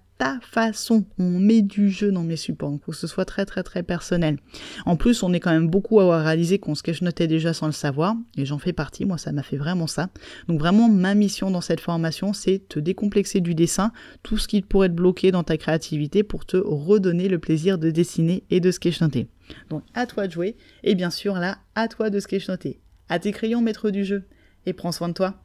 façon. 0.42 1.04
On 1.18 1.38
met 1.38 1.62
du 1.62 1.90
jeu 1.90 2.12
dans 2.12 2.22
mes 2.22 2.36
supports, 2.36 2.78
pour 2.78 2.94
que 2.94 2.98
ce 2.98 3.06
soit 3.06 3.24
très 3.24 3.44
très 3.44 3.62
très 3.62 3.82
personnel. 3.82 4.38
En 4.86 4.96
plus, 4.96 5.22
on 5.22 5.32
est 5.32 5.40
quand 5.40 5.50
même 5.50 5.68
beaucoup 5.68 6.00
à 6.00 6.04
avoir 6.04 6.24
réalisé 6.24 6.58
qu'on 6.58 6.74
se 6.74 7.04
notait 7.04 7.26
déjà 7.26 7.52
sans 7.52 7.66
le 7.66 7.72
savoir, 7.72 8.14
et 8.36 8.44
j'en 8.44 8.58
fais 8.58 8.72
partie, 8.72 9.04
moi 9.04 9.18
ça 9.18 9.32
m'a 9.32 9.42
fait 9.42 9.56
vraiment 9.56 9.86
ça. 9.86 10.10
Donc 10.48 10.60
vraiment, 10.60 10.88
ma 10.88 11.14
mission 11.14 11.50
dans 11.50 11.60
cette 11.60 11.80
formation, 11.80 12.32
c'est 12.32 12.68
te 12.68 12.78
décomplexer 12.78 13.40
du 13.40 13.54
dessin, 13.54 13.92
tout 14.22 14.38
ce 14.38 14.48
qui 14.48 14.62
pourrait 14.62 14.88
te 14.88 14.94
bloquer 14.94 15.30
dans 15.30 15.44
ta 15.44 15.56
créativité 15.56 16.22
pour 16.22 16.46
te 16.46 16.56
redonner 16.56 17.28
le 17.28 17.38
plaisir 17.38 17.78
de 17.78 17.90
dessiner 17.90 18.44
et 18.50 18.60
de 18.60 18.70
sketchnoter. 18.70 19.28
Donc 19.70 19.82
à 19.94 20.06
toi 20.06 20.26
de 20.26 20.32
jouer, 20.32 20.56
et 20.84 20.94
bien 20.94 21.10
sûr 21.10 21.34
là, 21.34 21.58
à 21.74 21.88
toi 21.88 22.10
de 22.10 22.20
sketchnoter. 22.20 22.80
À 23.08 23.18
tes 23.18 23.32
crayons 23.32 23.60
maître 23.60 23.90
du 23.90 24.04
jeu, 24.04 24.24
et 24.66 24.72
prends 24.72 24.92
soin 24.92 25.08
de 25.08 25.14
toi. 25.14 25.42